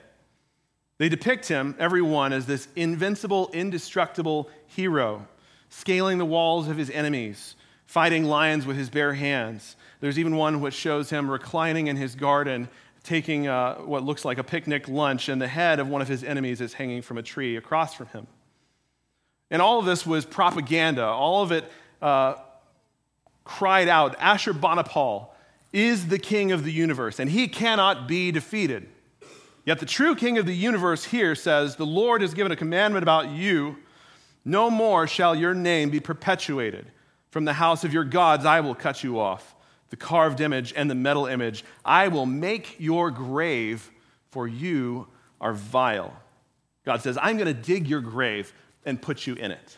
They 0.98 1.10
depict 1.10 1.46
him, 1.46 1.76
every 1.78 2.00
one, 2.00 2.32
as 2.32 2.46
this 2.46 2.68
invincible, 2.74 3.50
indestructible 3.52 4.48
hero, 4.66 5.28
scaling 5.68 6.16
the 6.16 6.24
walls 6.24 6.68
of 6.68 6.78
his 6.78 6.88
enemies, 6.88 7.54
fighting 7.84 8.24
lions 8.24 8.64
with 8.64 8.78
his 8.78 8.88
bare 8.88 9.12
hands. 9.12 9.76
There's 10.00 10.18
even 10.18 10.36
one 10.36 10.62
which 10.62 10.72
shows 10.72 11.10
him 11.10 11.30
reclining 11.30 11.86
in 11.86 11.96
his 11.96 12.14
garden, 12.14 12.70
taking 13.04 13.46
uh, 13.46 13.76
what 13.76 14.02
looks 14.02 14.24
like 14.24 14.38
a 14.38 14.44
picnic 14.44 14.88
lunch, 14.88 15.28
and 15.28 15.40
the 15.40 15.46
head 15.46 15.80
of 15.80 15.88
one 15.88 16.00
of 16.00 16.08
his 16.08 16.24
enemies 16.24 16.62
is 16.62 16.72
hanging 16.72 17.02
from 17.02 17.18
a 17.18 17.22
tree 17.22 17.56
across 17.56 17.92
from 17.92 18.06
him. 18.06 18.26
And 19.50 19.60
all 19.60 19.78
of 19.78 19.84
this 19.84 20.06
was 20.06 20.24
propaganda. 20.24 21.04
All 21.04 21.42
of 21.42 21.52
it 21.52 21.70
uh, 22.00 22.36
cried 23.44 23.88
out, 23.88 24.18
Ashurbanipal, 24.18 25.28
is 25.76 26.08
the 26.08 26.18
king 26.18 26.52
of 26.52 26.64
the 26.64 26.72
universe, 26.72 27.18
and 27.18 27.30
he 27.30 27.46
cannot 27.46 28.08
be 28.08 28.32
defeated. 28.32 28.88
Yet 29.66 29.78
the 29.78 29.84
true 29.84 30.14
king 30.16 30.38
of 30.38 30.46
the 30.46 30.56
universe 30.56 31.04
here 31.04 31.34
says, 31.34 31.76
The 31.76 31.84
Lord 31.84 32.22
has 32.22 32.32
given 32.32 32.50
a 32.50 32.56
commandment 32.56 33.02
about 33.02 33.28
you. 33.28 33.76
No 34.42 34.70
more 34.70 35.06
shall 35.06 35.34
your 35.34 35.52
name 35.52 35.90
be 35.90 36.00
perpetuated. 36.00 36.86
From 37.30 37.44
the 37.44 37.52
house 37.52 37.84
of 37.84 37.92
your 37.92 38.04
gods 38.04 38.46
I 38.46 38.60
will 38.60 38.74
cut 38.74 39.04
you 39.04 39.20
off, 39.20 39.54
the 39.90 39.96
carved 39.96 40.40
image 40.40 40.72
and 40.74 40.90
the 40.90 40.94
metal 40.94 41.26
image. 41.26 41.62
I 41.84 42.08
will 42.08 42.24
make 42.24 42.76
your 42.78 43.10
grave, 43.10 43.90
for 44.30 44.48
you 44.48 45.08
are 45.42 45.52
vile. 45.52 46.16
God 46.86 47.02
says, 47.02 47.18
I'm 47.20 47.36
going 47.36 47.54
to 47.54 47.62
dig 47.62 47.86
your 47.86 48.00
grave 48.00 48.54
and 48.86 49.02
put 49.02 49.26
you 49.26 49.34
in 49.34 49.50
it. 49.50 49.76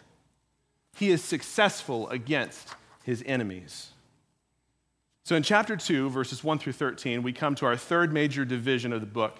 He 0.97 1.11
is 1.11 1.25
successful 1.25 2.09
against 2.11 2.77
his 3.03 3.25
enemies. 3.27 3.91
So 5.29 5.37
in 5.37 5.43
chapter 5.43 5.77
2, 5.77 6.09
verses 6.09 6.43
1 6.43 6.59
through 6.59 6.73
13, 6.73 7.23
we 7.23 7.35
come 7.35 7.55
to 7.57 7.67
our 7.67 7.77
third 7.77 8.14
major 8.14 8.47
division 8.47 8.95
of 8.95 9.03
the 9.03 9.07
book 9.07 9.37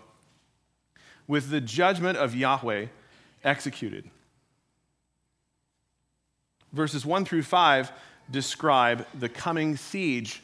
with 1.27 1.49
the 1.49 1.63
judgment 1.63 2.19
of 2.19 2.35
Yahweh 2.35 2.89
executed. 3.43 4.11
Verses 6.75 7.07
1 7.07 7.25
through 7.25 7.43
5 7.43 7.91
describe 8.31 9.07
the 9.19 9.31
coming 9.31 9.79
siege 9.79 10.43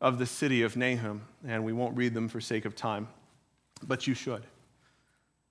of 0.00 0.18
the 0.18 0.24
city 0.24 0.62
of 0.62 0.78
Nahum, 0.78 1.20
and 1.46 1.62
we 1.62 1.74
won't 1.74 1.94
read 1.94 2.14
them 2.14 2.26
for 2.26 2.40
sake 2.40 2.64
of 2.64 2.74
time, 2.74 3.06
but 3.86 4.06
you 4.06 4.14
should. 4.14 4.44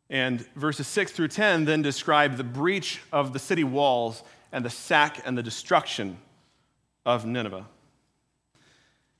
And 0.10 0.40
verses 0.56 0.88
6 0.88 1.12
through 1.12 1.28
10 1.28 1.66
then 1.66 1.84
describe 1.84 2.38
the 2.38 2.44
breach 2.44 3.00
of 3.12 3.32
the 3.32 3.38
city 3.38 3.64
walls 3.64 4.24
and 4.52 4.66
the 4.66 4.72
sack 4.72 5.22
and 5.24 5.38
the 5.38 5.44
destruction 5.44 6.18
of 7.06 7.28
Nineveh. 7.28 7.68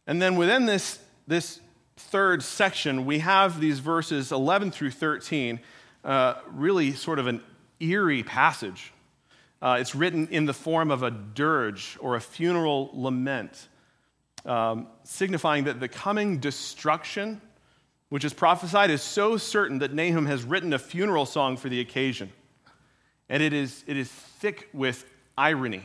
And 0.08 0.22
then 0.22 0.36
within 0.36 0.66
this, 0.66 1.00
this 1.28 1.60
third 1.98 2.44
section, 2.44 3.06
we 3.06 3.20
have 3.20 3.60
these 3.60 3.80
verses 3.80 4.32
11 4.32 4.72
through 4.72 4.92
13, 4.92 5.60
uh, 6.04 6.36
really 6.48 6.94
sort 6.94 7.20
of 7.20 7.28
an 7.28 7.42
eerie 7.80 8.24
passage. 8.24 8.94
Uh, 9.62 9.78
it's 9.80 9.96
written 9.96 10.28
in 10.28 10.46
the 10.46 10.54
form 10.54 10.92
of 10.92 11.02
a 11.02 11.10
dirge 11.10 11.98
or 12.00 12.16
a 12.16 12.22
funeral 12.22 12.92
lament, 12.94 13.68
um, 14.46 14.88
signifying 15.04 15.64
that 15.64 15.80
the 15.80 15.88
coming 15.88 16.38
destruction, 16.38 17.42
which 18.10 18.24
is 18.24 18.34
prophesied, 18.34 18.92
is 18.92 19.02
so 19.02 19.38
certain 19.38 19.80
that 19.80 19.94
Nahum 19.94 20.28
has 20.28 20.44
written 20.44 20.74
a 20.74 20.80
funeral 20.80 21.26
song 21.26 21.58
for 21.58 21.70
the 21.70 21.80
occasion. 21.80 22.32
and 23.28 23.42
it 23.42 23.54
is, 23.54 23.84
it 23.88 23.98
is 23.98 24.08
thick 24.08 24.70
with 24.72 25.04
irony. 25.36 25.84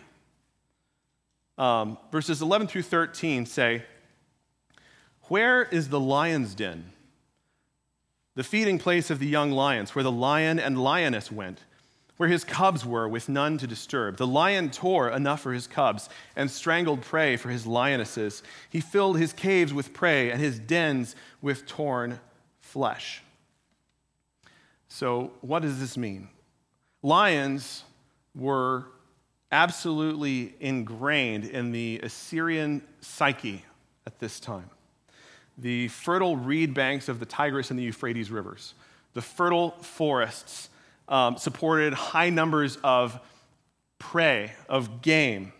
Um, 1.57 1.97
verses 2.13 2.43
11 2.43 2.67
through 2.67 2.83
13 2.83 3.47
say, 3.47 3.83
Where 5.31 5.63
is 5.63 5.91
the 5.91 6.01
lion's 6.01 6.57
den? 6.57 6.91
The 8.35 8.43
feeding 8.43 8.81
place 8.81 9.11
of 9.11 9.21
the 9.21 9.29
young 9.29 9.53
lions, 9.53 9.95
where 9.95 10.03
the 10.03 10.11
lion 10.11 10.59
and 10.59 10.83
lioness 10.83 11.31
went, 11.31 11.61
where 12.17 12.29
his 12.29 12.43
cubs 12.43 12.85
were, 12.85 13.07
with 13.07 13.29
none 13.29 13.57
to 13.59 13.69
disturb. 13.69 14.17
The 14.17 14.27
lion 14.27 14.71
tore 14.71 15.09
enough 15.09 15.43
for 15.43 15.53
his 15.53 15.69
cubs 15.69 16.09
and 16.35 16.51
strangled 16.51 17.03
prey 17.03 17.37
for 17.37 17.49
his 17.49 17.65
lionesses. 17.65 18.43
He 18.71 18.81
filled 18.81 19.21
his 19.21 19.33
caves 19.33 19.73
with 19.73 19.95
prey 19.95 20.33
and 20.33 20.41
his 20.41 20.59
dens 20.59 21.15
with 21.41 21.65
torn 21.65 22.19
flesh. 22.59 23.23
So, 24.89 25.31
what 25.43 25.63
does 25.63 25.79
this 25.79 25.97
mean? 25.97 26.29
Lions 27.05 27.85
were 28.35 28.87
absolutely 29.53 30.57
ingrained 30.59 31.45
in 31.45 31.71
the 31.71 32.01
Assyrian 32.03 32.83
psyche 33.01 33.65
at 34.05 34.19
this 34.19 34.41
time. 34.41 34.71
The 35.61 35.89
fertile 35.89 36.37
reed 36.37 36.73
banks 36.73 37.09
of 37.09 37.21
the 37.21 37.27
Tigris 37.27 37.71
and 37.71 37.79
the 37.79 37.85
Euphrates 37.85 38.31
rivers, 38.31 38.75
the 39.13 39.23
fertile 39.23 39.73
forests 39.83 40.71
um, 41.07 41.37
supported 41.37 41.93
high 41.93 42.31
numbers 42.31 42.79
of 42.83 43.21
prey, 43.99 44.53
of 44.69 45.03
game. 45.03 45.53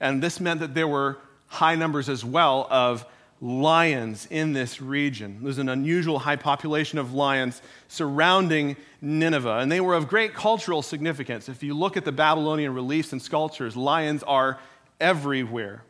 And 0.00 0.22
this 0.22 0.38
meant 0.38 0.60
that 0.60 0.74
there 0.74 0.86
were 0.86 1.18
high 1.46 1.74
numbers 1.74 2.08
as 2.08 2.24
well 2.24 2.68
of 2.70 3.04
lions 3.40 4.28
in 4.30 4.52
this 4.52 4.80
region. 4.80 5.40
There's 5.42 5.58
an 5.58 5.68
unusual 5.68 6.20
high 6.20 6.36
population 6.36 6.98
of 6.98 7.12
lions 7.12 7.60
surrounding 7.88 8.76
Nineveh, 9.00 9.58
and 9.58 9.72
they 9.72 9.80
were 9.80 9.94
of 9.94 10.06
great 10.06 10.34
cultural 10.34 10.82
significance. 10.82 11.48
If 11.48 11.64
you 11.64 11.74
look 11.74 11.96
at 11.96 12.04
the 12.04 12.12
Babylonian 12.12 12.72
reliefs 12.72 13.12
and 13.12 13.20
sculptures, 13.20 13.76
lions 13.76 14.22
are 14.22 14.60
everywhere. 15.00 15.82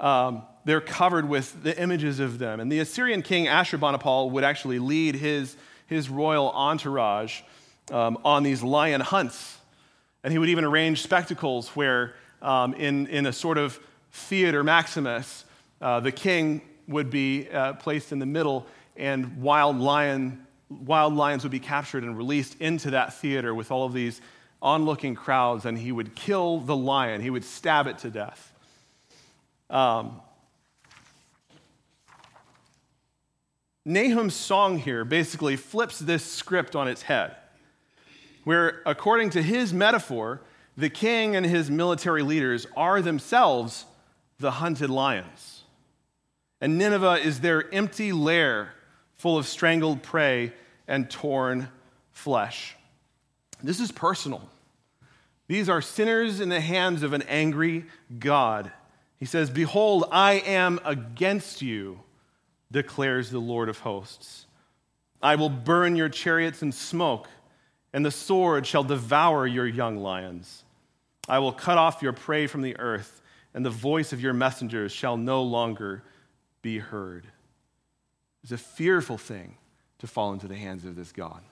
Um, 0.00 0.42
they're 0.68 0.82
covered 0.82 1.26
with 1.26 1.62
the 1.62 1.80
images 1.80 2.20
of 2.20 2.38
them. 2.38 2.60
And 2.60 2.70
the 2.70 2.80
Assyrian 2.80 3.22
king 3.22 3.46
Ashurbanipal 3.46 4.30
would 4.32 4.44
actually 4.44 4.78
lead 4.78 5.14
his, 5.14 5.56
his 5.86 6.10
royal 6.10 6.50
entourage 6.50 7.40
um, 7.90 8.18
on 8.22 8.42
these 8.42 8.62
lion 8.62 9.00
hunts. 9.00 9.56
And 10.22 10.30
he 10.30 10.38
would 10.38 10.50
even 10.50 10.64
arrange 10.64 11.02
spectacles 11.02 11.70
where, 11.70 12.16
um, 12.42 12.74
in, 12.74 13.06
in 13.06 13.24
a 13.24 13.32
sort 13.32 13.56
of 13.56 13.80
theater 14.12 14.62
maximus, 14.62 15.46
uh, 15.80 16.00
the 16.00 16.12
king 16.12 16.60
would 16.86 17.08
be 17.08 17.48
uh, 17.48 17.72
placed 17.72 18.12
in 18.12 18.18
the 18.18 18.26
middle, 18.26 18.66
and 18.94 19.40
wild, 19.40 19.78
lion, 19.78 20.46
wild 20.68 21.14
lions 21.14 21.44
would 21.44 21.52
be 21.52 21.60
captured 21.60 22.02
and 22.02 22.18
released 22.18 22.60
into 22.60 22.90
that 22.90 23.14
theater 23.14 23.54
with 23.54 23.70
all 23.70 23.86
of 23.86 23.94
these 23.94 24.20
onlooking 24.60 25.14
crowds, 25.14 25.64
and 25.64 25.78
he 25.78 25.92
would 25.92 26.14
kill 26.14 26.58
the 26.58 26.76
lion. 26.76 27.22
He 27.22 27.30
would 27.30 27.44
stab 27.44 27.86
it 27.86 27.96
to 28.00 28.10
death. 28.10 28.52
Um, 29.70 30.20
Nahum's 33.84 34.34
song 34.34 34.78
here 34.78 35.04
basically 35.04 35.56
flips 35.56 35.98
this 35.98 36.24
script 36.24 36.76
on 36.76 36.88
its 36.88 37.02
head, 37.02 37.36
where, 38.44 38.82
according 38.84 39.30
to 39.30 39.42
his 39.42 39.72
metaphor, 39.72 40.40
the 40.76 40.90
king 40.90 41.34
and 41.34 41.46
his 41.46 41.70
military 41.70 42.22
leaders 42.22 42.66
are 42.76 43.00
themselves 43.02 43.86
the 44.38 44.52
hunted 44.52 44.90
lions 44.90 45.58
and 46.60 46.78
Nineveh 46.78 47.20
is 47.24 47.40
their 47.40 47.72
empty 47.72 48.12
lair 48.12 48.74
full 49.16 49.38
of 49.38 49.46
strangled 49.46 50.02
prey 50.02 50.52
and 50.86 51.10
torn 51.10 51.68
flesh. 52.10 52.76
This 53.62 53.80
is 53.80 53.92
personal. 53.92 54.48
These 55.46 55.68
are 55.68 55.80
sinners 55.80 56.40
in 56.40 56.48
the 56.48 56.60
hands 56.60 57.02
of 57.02 57.12
an 57.12 57.22
angry 57.22 57.86
God. 58.18 58.70
He 59.18 59.24
says, 59.24 59.50
Behold, 59.50 60.04
I 60.12 60.34
am 60.34 60.78
against 60.84 61.62
you, 61.62 62.00
declares 62.70 63.30
the 63.30 63.38
Lord 63.38 63.68
of 63.68 63.78
hosts. 63.80 64.46
I 65.22 65.34
will 65.34 65.50
burn 65.50 65.96
your 65.96 66.08
chariots 66.08 66.62
in 66.62 66.72
smoke, 66.72 67.28
and 67.92 68.04
the 68.04 68.10
sword 68.10 68.66
shall 68.66 68.84
devour 68.84 69.46
your 69.46 69.66
young 69.66 69.98
lions. 69.98 70.64
I 71.28 71.38
will 71.38 71.52
cut 71.52 71.78
off 71.78 72.02
your 72.02 72.12
prey 72.12 72.46
from 72.46 72.62
the 72.62 72.78
earth, 72.78 73.20
and 73.54 73.64
the 73.64 73.70
voice 73.70 74.12
of 74.12 74.20
your 74.20 74.32
messengers 74.32 74.92
shall 74.92 75.16
no 75.16 75.42
longer 75.42 76.02
be 76.62 76.78
heard. 76.78 77.26
It's 78.42 78.52
a 78.52 78.58
fearful 78.58 79.18
thing 79.18 79.56
to 79.98 80.06
fall 80.06 80.32
into 80.32 80.46
the 80.46 80.54
hands 80.54 80.84
of 80.84 80.96
this 80.96 81.12
God. 81.12 81.42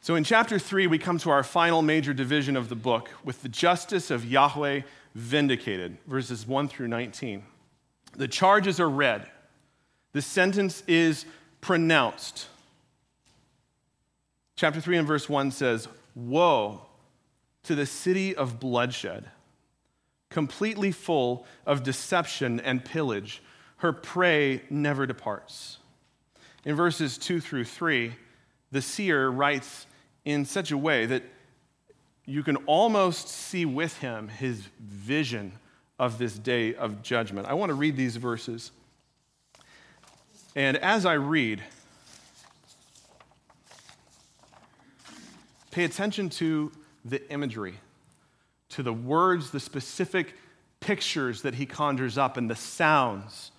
So 0.00 0.16
in 0.16 0.24
chapter 0.24 0.58
3, 0.58 0.88
we 0.88 0.98
come 0.98 1.18
to 1.18 1.30
our 1.30 1.44
final 1.44 1.82
major 1.82 2.12
division 2.12 2.56
of 2.56 2.68
the 2.68 2.74
book 2.74 3.10
with 3.22 3.42
the 3.42 3.48
justice 3.48 4.10
of 4.10 4.24
Yahweh 4.24 4.80
vindicated, 5.14 5.98
verses 6.06 6.46
1 6.46 6.68
through 6.68 6.88
19. 6.88 7.44
The 8.16 8.28
charges 8.28 8.78
are 8.80 8.90
read, 8.90 9.26
the 10.12 10.22
sentence 10.22 10.82
is 10.86 11.24
pronounced. 11.60 12.46
Chapter 14.56 14.80
3 14.80 14.98
and 14.98 15.08
verse 15.08 15.28
1 15.28 15.50
says, 15.50 15.88
Woe 16.14 16.82
to 17.64 17.74
the 17.74 17.86
city 17.86 18.36
of 18.36 18.60
bloodshed 18.60 19.30
completely 20.32 20.90
full 20.90 21.46
of 21.66 21.82
deception 21.82 22.58
and 22.60 22.84
pillage. 22.84 23.42
Her 23.76 23.92
prey 23.92 24.62
never 24.70 25.06
departs. 25.06 25.78
In 26.64 26.74
verses 26.74 27.18
2 27.18 27.40
through 27.40 27.64
3, 27.64 28.14
the 28.70 28.82
seer 28.82 29.28
writes 29.28 29.86
in 30.24 30.44
such 30.44 30.72
a 30.72 30.78
way 30.78 31.06
that 31.06 31.22
you 32.24 32.42
can 32.42 32.56
almost 32.66 33.28
see 33.28 33.64
with 33.64 33.98
him 33.98 34.28
his 34.28 34.68
vision 34.80 35.52
of 36.02 36.18
this 36.18 36.36
day 36.36 36.74
of 36.74 37.00
judgment. 37.00 37.46
I 37.46 37.54
want 37.54 37.70
to 37.70 37.74
read 37.74 37.96
these 37.96 38.16
verses. 38.16 38.72
And 40.56 40.76
as 40.78 41.06
I 41.06 41.12
read, 41.12 41.62
pay 45.70 45.84
attention 45.84 46.28
to 46.30 46.72
the 47.04 47.30
imagery 47.30 47.74
to 48.70 48.82
the 48.82 48.92
words, 48.92 49.52
the 49.52 49.60
specific 49.60 50.34
pictures 50.80 51.42
that 51.42 51.54
he 51.54 51.66
conjures 51.66 52.18
up, 52.18 52.36
and 52.36 52.50
the 52.50 52.56
sounds 52.56 53.52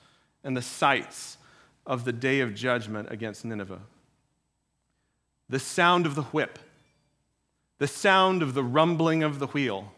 and 0.44 0.58
the 0.58 0.62
sights 0.62 1.38
of 1.86 2.04
the 2.04 2.12
day 2.12 2.41
of 2.41 2.54
judgment 2.54 3.08
against 3.10 3.46
Nineveh. 3.46 3.80
The 5.48 5.60
sound 5.60 6.06
of 6.06 6.16
the 6.16 6.24
whip, 6.24 6.60
the 7.78 7.88
sound 7.88 8.41
of 8.41 8.54
the 8.54 8.66
rumbling 8.66 9.24
of 9.24 9.39
the 9.39 9.48
wheel, 9.48 9.94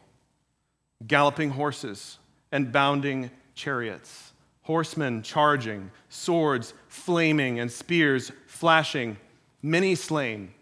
galloping 1.07 1.49
horses 1.49 2.19
and 2.51 2.71
bounding 2.71 3.31
chariots, 3.53 4.33
horsemen 4.63 5.21
charging, 5.21 5.91
swords 6.09 6.73
flaming, 6.87 7.59
and 7.59 7.71
spears 7.71 8.31
flashing, 8.47 9.17
many 9.61 9.95
slain, 9.95 10.53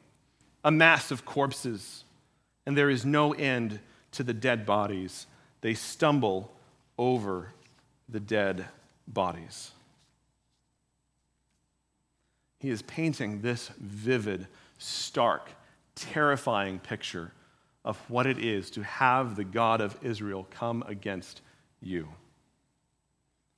a 0.64 0.72
mass 0.72 1.12
of 1.12 1.26
corpses, 1.26 2.04
and 2.66 2.78
there 2.78 2.90
is 2.90 3.06
no 3.06 3.34
end 3.34 3.80
to 4.12 4.24
the 4.24 4.34
dead 4.34 4.66
bodies. 4.66 5.28
They 5.62 5.74
stumble 5.74 6.52
over 6.98 7.54
the 8.10 8.20
dead 8.20 8.66
bodies. 9.08 9.72
He 12.60 12.70
is 12.70 12.82
painting 12.82 13.42
this 13.42 13.70
vivid, 13.78 14.48
stark, 14.78 15.50
terrifying 15.96 16.80
picture 16.80 17.32
of 17.84 17.98
what 18.10 18.26
it 18.26 18.40
is 18.40 18.70
to 18.72 18.84
have 18.84 19.36
the 19.36 19.44
God 19.44 19.82
of 19.82 19.98
Israel 20.02 20.48
come 20.50 20.84
against 20.88 21.42
you. 21.84 22.10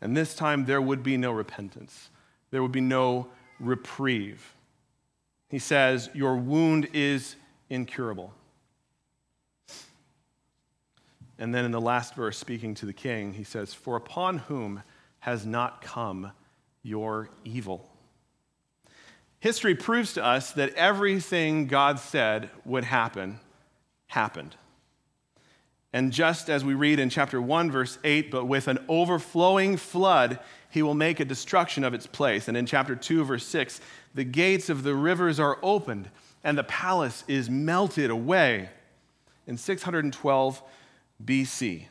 And 0.02 0.16
this 0.16 0.36
time 0.36 0.66
there 0.66 0.82
would 0.82 1.04
be 1.04 1.18
no 1.18 1.32
repentance, 1.32 2.10
there 2.52 2.62
would 2.62 2.72
be 2.72 2.82
no 2.82 3.28
reprieve. 3.60 4.54
He 5.50 5.60
says, 5.60 6.10
Your 6.14 6.36
wound 6.36 6.90
is 6.94 7.36
incurable. 7.70 8.34
And 11.38 11.54
then 11.54 11.66
in 11.66 11.72
the 11.72 11.82
last 11.82 12.16
verse, 12.16 12.38
speaking 12.38 12.76
to 12.76 12.86
the 12.86 12.94
king, 12.94 13.34
he 13.34 13.44
says, 13.44 13.74
For 13.74 13.96
upon 13.96 14.38
whom 14.40 14.84
has 15.20 15.46
not 15.46 15.82
come 15.82 16.32
your 16.82 17.30
evil? 17.44 17.90
History 19.40 19.76
proves 19.76 20.14
to 20.14 20.24
us 20.24 20.54
that 20.54 20.74
everything 20.76 21.68
God 21.68 22.00
said 22.00 22.50
would 22.64 22.84
happen 22.84 23.40
happened. 24.08 24.56
And 25.96 26.12
just 26.12 26.50
as 26.50 26.66
we 26.66 26.74
read 26.74 27.00
in 27.00 27.10
chapter 27.10 27.42
1, 27.42 27.72
verse 27.72 28.00
8, 28.04 28.30
but 28.30 28.44
with 28.44 28.68
an 28.68 28.80
overflowing 28.90 29.78
flood, 29.78 30.40
he 30.70 30.82
will 30.82 30.94
make 30.94 31.22
a 31.22 31.26
destruction 31.26 31.86
of 31.86 31.94
its 31.94 32.06
place. 32.06 32.50
And 32.50 32.58
in 32.58 32.66
chapter 32.66 32.98
2, 32.98 33.24
verse 33.24 33.46
6, 33.46 33.80
the 34.14 34.26
gates 34.26 34.68
of 34.68 34.84
the 34.84 34.94
rivers 34.94 35.40
are 35.40 35.58
opened 35.64 36.10
and 36.44 36.58
the 36.58 36.66
palace 36.66 37.24
is 37.30 37.50
melted 37.50 38.10
away. 38.10 38.68
In 39.48 39.56
612, 39.56 40.62
BC. 41.24 41.86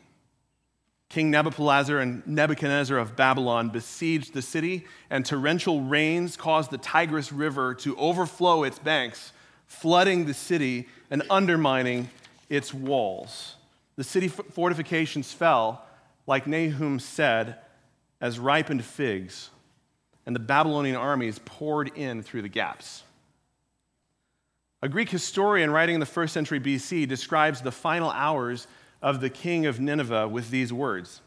King 1.08 1.32
Nabopolassar 1.32 2.02
and 2.02 2.26
Nebuchadnezzar 2.26 2.98
of 2.98 3.16
Babylon 3.16 3.70
besieged 3.70 4.34
the 4.34 4.42
city, 4.42 4.84
and 5.08 5.24
torrential 5.24 5.80
rains 5.80 6.36
caused 6.36 6.70
the 6.70 6.76
Tigris 6.76 7.32
River 7.32 7.72
to 7.76 7.96
overflow 7.96 8.64
its 8.64 8.78
banks 8.78 9.32
flooding 9.66 10.26
the 10.26 10.34
city 10.34 10.88
and 11.10 11.22
undermining 11.30 12.10
its 12.50 12.74
walls. 12.74 13.53
The 13.96 14.04
city 14.04 14.28
fortifications 14.28 15.32
fell, 15.32 15.84
like 16.26 16.46
Nahum 16.46 16.98
said, 16.98 17.58
as 18.20 18.38
ripened 18.38 18.84
figs, 18.84 19.50
and 20.26 20.34
the 20.34 20.40
Babylonian 20.40 20.96
armies 20.96 21.40
poured 21.44 21.96
in 21.96 22.22
through 22.22 22.42
the 22.42 22.48
gaps. 22.48 23.02
A 24.82 24.88
Greek 24.88 25.10
historian 25.10 25.70
writing 25.70 25.94
in 25.94 26.00
the 26.00 26.06
first 26.06 26.34
century 26.34 26.60
BC 26.60 27.08
describes 27.08 27.60
the 27.62 27.72
final 27.72 28.10
hours 28.10 28.66
of 29.00 29.20
the 29.20 29.30
king 29.30 29.66
of 29.66 29.80
Nineveh 29.80 30.28
with 30.28 30.50
these 30.50 30.72
words 30.72 31.20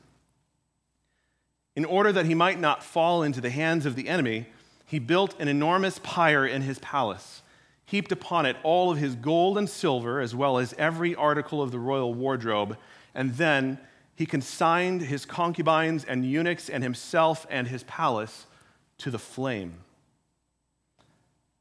In 1.75 1.85
order 1.85 2.11
that 2.11 2.25
he 2.25 2.35
might 2.35 2.59
not 2.59 2.83
fall 2.83 3.23
into 3.23 3.41
the 3.41 3.49
hands 3.49 3.85
of 3.85 3.95
the 3.95 4.09
enemy, 4.09 4.47
he 4.85 4.99
built 4.99 5.39
an 5.39 5.47
enormous 5.47 5.99
pyre 5.99 6.45
in 6.45 6.61
his 6.61 6.79
palace, 6.79 7.41
heaped 7.87 8.11
upon 8.11 8.45
it 8.45 8.55
all 8.61 8.91
of 8.91 8.99
his 8.99 9.15
gold 9.15 9.57
and 9.57 9.67
silver, 9.67 10.19
as 10.19 10.35
well 10.35 10.59
as 10.59 10.75
every 10.77 11.15
article 11.15 11.61
of 11.61 11.71
the 11.71 11.79
royal 11.79 12.13
wardrobe, 12.13 12.77
and 13.15 13.33
then 13.35 13.79
he 14.15 14.25
consigned 14.25 15.01
his 15.01 15.25
concubines 15.25 16.03
and 16.03 16.25
eunuchs 16.25 16.69
and 16.69 16.83
himself 16.83 17.47
and 17.49 17.67
his 17.67 17.83
palace 17.83 18.45
to 18.99 19.09
the 19.09 19.17
flame. 19.17 19.75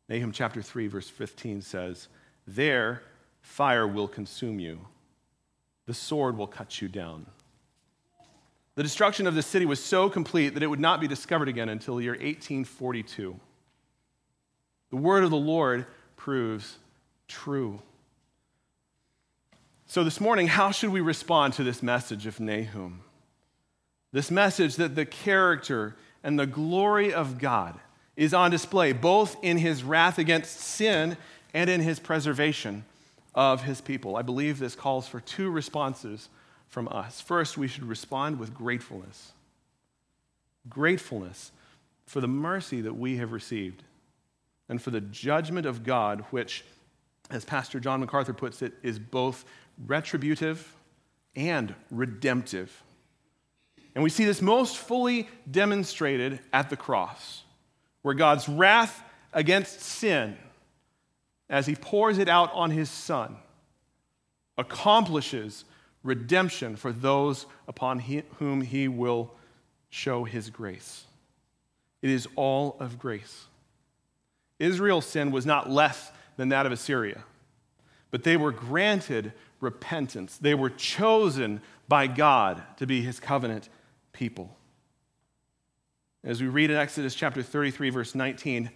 Nahum 0.08 0.32
chapter 0.32 0.60
3, 0.60 0.88
verse 0.88 1.08
15 1.08 1.62
says, 1.62 2.08
There 2.46 3.02
fire 3.40 3.86
will 3.86 4.08
consume 4.08 4.58
you 4.58 4.80
the 5.86 5.94
sword 5.94 6.36
will 6.36 6.48
cut 6.48 6.82
you 6.82 6.88
down. 6.88 7.26
The 8.74 8.82
destruction 8.82 9.26
of 9.26 9.34
the 9.34 9.42
city 9.42 9.64
was 9.64 9.82
so 9.82 10.10
complete 10.10 10.54
that 10.54 10.62
it 10.62 10.66
would 10.66 10.80
not 10.80 11.00
be 11.00 11.08
discovered 11.08 11.48
again 11.48 11.68
until 11.68 11.96
the 11.96 12.02
year 12.02 12.12
1842. 12.12 13.38
The 14.90 14.96
word 14.96 15.24
of 15.24 15.30
the 15.30 15.36
Lord 15.36 15.86
proves 16.16 16.78
true. 17.28 17.80
So, 19.86 20.02
this 20.02 20.20
morning, 20.20 20.48
how 20.48 20.72
should 20.72 20.90
we 20.90 21.00
respond 21.00 21.54
to 21.54 21.64
this 21.64 21.82
message 21.82 22.26
of 22.26 22.40
Nahum? 22.40 23.02
This 24.12 24.30
message 24.30 24.76
that 24.76 24.94
the 24.94 25.06
character 25.06 25.94
and 26.24 26.38
the 26.38 26.46
glory 26.46 27.12
of 27.12 27.38
God 27.38 27.78
is 28.16 28.34
on 28.34 28.50
display, 28.50 28.92
both 28.92 29.36
in 29.42 29.58
his 29.58 29.84
wrath 29.84 30.18
against 30.18 30.58
sin 30.58 31.16
and 31.54 31.70
in 31.70 31.80
his 31.80 32.00
preservation 32.00 32.84
of 33.34 33.62
his 33.62 33.80
people. 33.80 34.16
I 34.16 34.22
believe 34.22 34.58
this 34.58 34.74
calls 34.74 35.06
for 35.06 35.20
two 35.20 35.50
responses 35.50 36.28
from 36.68 36.88
us. 36.88 37.20
First, 37.20 37.56
we 37.56 37.68
should 37.68 37.84
respond 37.84 38.40
with 38.40 38.54
gratefulness. 38.54 39.32
Gratefulness 40.68 41.52
for 42.06 42.20
the 42.20 42.28
mercy 42.28 42.80
that 42.80 42.94
we 42.94 43.18
have 43.18 43.32
received 43.32 43.82
and 44.68 44.80
for 44.80 44.90
the 44.90 45.00
judgment 45.00 45.66
of 45.66 45.84
God, 45.84 46.24
which, 46.30 46.64
as 47.30 47.44
Pastor 47.44 47.80
John 47.80 48.00
MacArthur 48.00 48.32
puts 48.32 48.62
it, 48.62 48.74
is 48.82 48.98
both 48.98 49.44
retributive 49.86 50.74
and 51.34 51.74
redemptive. 51.90 52.82
And 53.94 54.02
we 54.02 54.10
see 54.10 54.24
this 54.24 54.42
most 54.42 54.76
fully 54.76 55.28
demonstrated 55.50 56.40
at 56.52 56.70
the 56.70 56.76
cross, 56.76 57.44
where 58.02 58.14
God's 58.14 58.48
wrath 58.48 59.02
against 59.32 59.80
sin 59.80 60.36
as 61.48 61.66
he 61.66 61.74
pours 61.74 62.18
it 62.18 62.28
out 62.28 62.52
on 62.52 62.70
his 62.70 62.90
son, 62.90 63.36
accomplishes 64.58 65.64
redemption 66.02 66.76
for 66.76 66.92
those 66.92 67.46
upon 67.68 67.98
whom 68.38 68.60
he 68.60 68.88
will 68.88 69.32
show 69.90 70.24
his 70.24 70.50
grace. 70.50 71.04
It 72.02 72.10
is 72.10 72.28
all 72.36 72.76
of 72.80 72.98
grace. 72.98 73.46
Israel's 74.58 75.06
sin 75.06 75.30
was 75.30 75.46
not 75.46 75.70
less 75.70 76.10
than 76.36 76.50
that 76.50 76.66
of 76.66 76.72
Assyria, 76.72 77.24
but 78.10 78.24
they 78.24 78.36
were 78.36 78.52
granted 78.52 79.32
repentance. 79.60 80.36
They 80.38 80.54
were 80.54 80.70
chosen 80.70 81.60
by 81.88 82.06
God 82.06 82.62
to 82.78 82.86
be 82.86 83.02
his 83.02 83.20
covenant 83.20 83.68
people. 84.12 84.56
As 86.24 86.42
we 86.42 86.48
read 86.48 86.70
in 86.70 86.76
Exodus 86.76 87.14
chapter 87.14 87.42
33, 87.42 87.90
verse 87.90 88.14
19, 88.14 88.70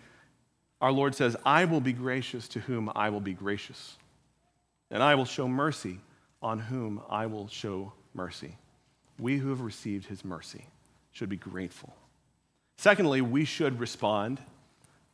our 0.81 0.93
Lord 0.93 1.15
says, 1.15 1.37
I 1.45 1.65
will 1.65 1.81
be 1.81 1.93
gracious 1.93 2.49
to 2.49 2.61
whom 2.61 2.91
I 2.95 3.11
will 3.11 3.21
be 3.21 3.35
gracious, 3.35 3.97
and 4.91 5.03
I 5.03 5.15
will 5.15 5.25
show 5.25 5.49
mercy 5.49 5.99
on 6.43 6.59
whom 6.59 7.03
I 7.11 7.27
will 7.27 7.49
show 7.49 7.93
mercy. 8.15 8.57
We 9.19 9.37
who 9.37 9.51
have 9.51 9.61
received 9.61 10.07
his 10.07 10.25
mercy 10.25 10.67
should 11.13 11.29
be 11.29 11.37
grateful. 11.37 11.95
Secondly, 12.79 13.21
we 13.21 13.45
should 13.45 13.79
respond 13.79 14.41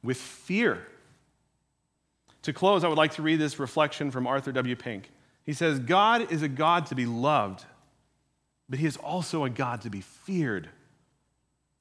with 0.03 0.17
fear. 0.17 0.87
To 2.43 2.53
close, 2.53 2.85
I 2.85 2.89
would 2.89 2.99
like 2.99 3.15
to 3.15 3.23
read 3.23 3.39
this 3.39 3.59
reflection 3.59 4.11
from 4.11 4.27
Arthur 4.27 4.53
W. 4.53 4.77
Pink. 4.77 5.11
He 5.45 5.53
says, 5.53 5.79
God 5.79 6.31
is 6.33 6.43
a 6.43 6.49
God 6.49 6.87
to 6.87 6.95
be 6.95 7.07
loved, 7.07 7.65
but 8.69 8.79
he 8.79 8.87
is 8.87 8.97
also 8.97 9.45
a 9.45 9.51
God 9.51 9.83
to 9.83 9.91
be 9.91 10.01
feared. 10.01 10.69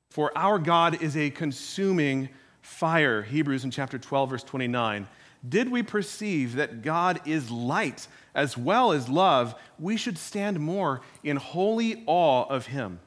For 0.10 0.32
our 0.38 0.60
God 0.60 1.02
is 1.02 1.18
a 1.18 1.30
consuming 1.30 2.30
fire, 2.62 3.22
Hebrews 3.22 3.64
in 3.64 3.72
chapter 3.72 3.98
12, 3.98 4.30
verse 4.30 4.44
29. 4.44 5.08
Did 5.48 5.70
we 5.70 5.84
perceive 5.84 6.56
that 6.56 6.82
God 6.82 7.22
is 7.26 7.52
light 7.52 8.08
as 8.36 8.58
well 8.58 8.92
as 8.92 9.10
love, 9.10 9.56
we 9.80 9.98
should 9.98 10.18
stand 10.18 10.60
more 10.60 11.02
in 11.24 11.38
holy 11.38 12.04
awe 12.06 12.44
of 12.44 12.68
him. 12.68 13.00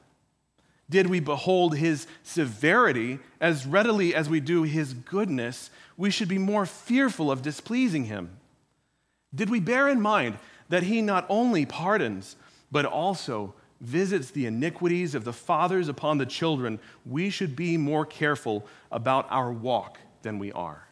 Did 0.90 1.08
we 1.08 1.20
behold 1.20 1.76
his 1.76 2.06
severity 2.22 3.18
as 3.40 3.66
readily 3.66 4.14
as 4.14 4.28
we 4.28 4.40
do 4.40 4.62
his 4.62 4.94
goodness, 4.94 5.70
we 5.96 6.10
should 6.10 6.28
be 6.28 6.38
more 6.38 6.64
fearful 6.64 7.30
of 7.30 7.42
displeasing 7.42 8.04
him. 8.04 8.30
Did 9.34 9.50
we 9.50 9.60
bear 9.60 9.88
in 9.88 10.00
mind 10.00 10.38
that 10.70 10.84
he 10.84 11.02
not 11.02 11.26
only 11.28 11.66
pardons, 11.66 12.36
but 12.70 12.86
also 12.86 13.54
visits 13.80 14.30
the 14.30 14.46
iniquities 14.46 15.14
of 15.14 15.24
the 15.24 15.32
fathers 15.32 15.88
upon 15.88 16.18
the 16.18 16.26
children, 16.26 16.80
we 17.06 17.30
should 17.30 17.54
be 17.54 17.76
more 17.76 18.06
careful 18.06 18.66
about 18.90 19.26
our 19.30 19.52
walk 19.52 19.98
than 20.22 20.38
we 20.38 20.50
are. 20.52 20.88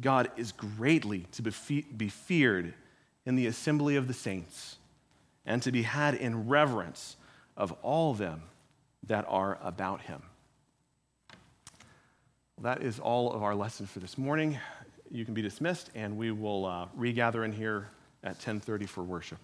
God 0.00 0.30
is 0.36 0.52
greatly 0.52 1.26
to 1.32 1.42
be 1.42 2.08
feared 2.08 2.74
in 3.26 3.36
the 3.36 3.46
assembly 3.46 3.96
of 3.96 4.08
the 4.08 4.14
saints 4.14 4.78
and 5.44 5.62
to 5.62 5.70
be 5.70 5.82
had 5.82 6.14
in 6.14 6.48
reverence 6.48 7.16
of 7.56 7.72
all 7.82 8.14
them 8.14 8.42
that 9.06 9.24
are 9.28 9.58
about 9.62 10.00
him. 10.02 10.22
Well, 12.56 12.74
that 12.74 12.82
is 12.82 12.98
all 12.98 13.32
of 13.32 13.42
our 13.42 13.54
lesson 13.54 13.86
for 13.86 14.00
this 14.00 14.16
morning. 14.16 14.58
You 15.10 15.24
can 15.24 15.34
be 15.34 15.42
dismissed, 15.42 15.90
and 15.94 16.16
we 16.16 16.30
will 16.30 16.66
uh, 16.66 16.86
regather 16.94 17.44
in 17.44 17.52
here 17.52 17.88
at 18.22 18.38
10:30 18.38 18.88
for 18.88 19.02
worship. 19.02 19.38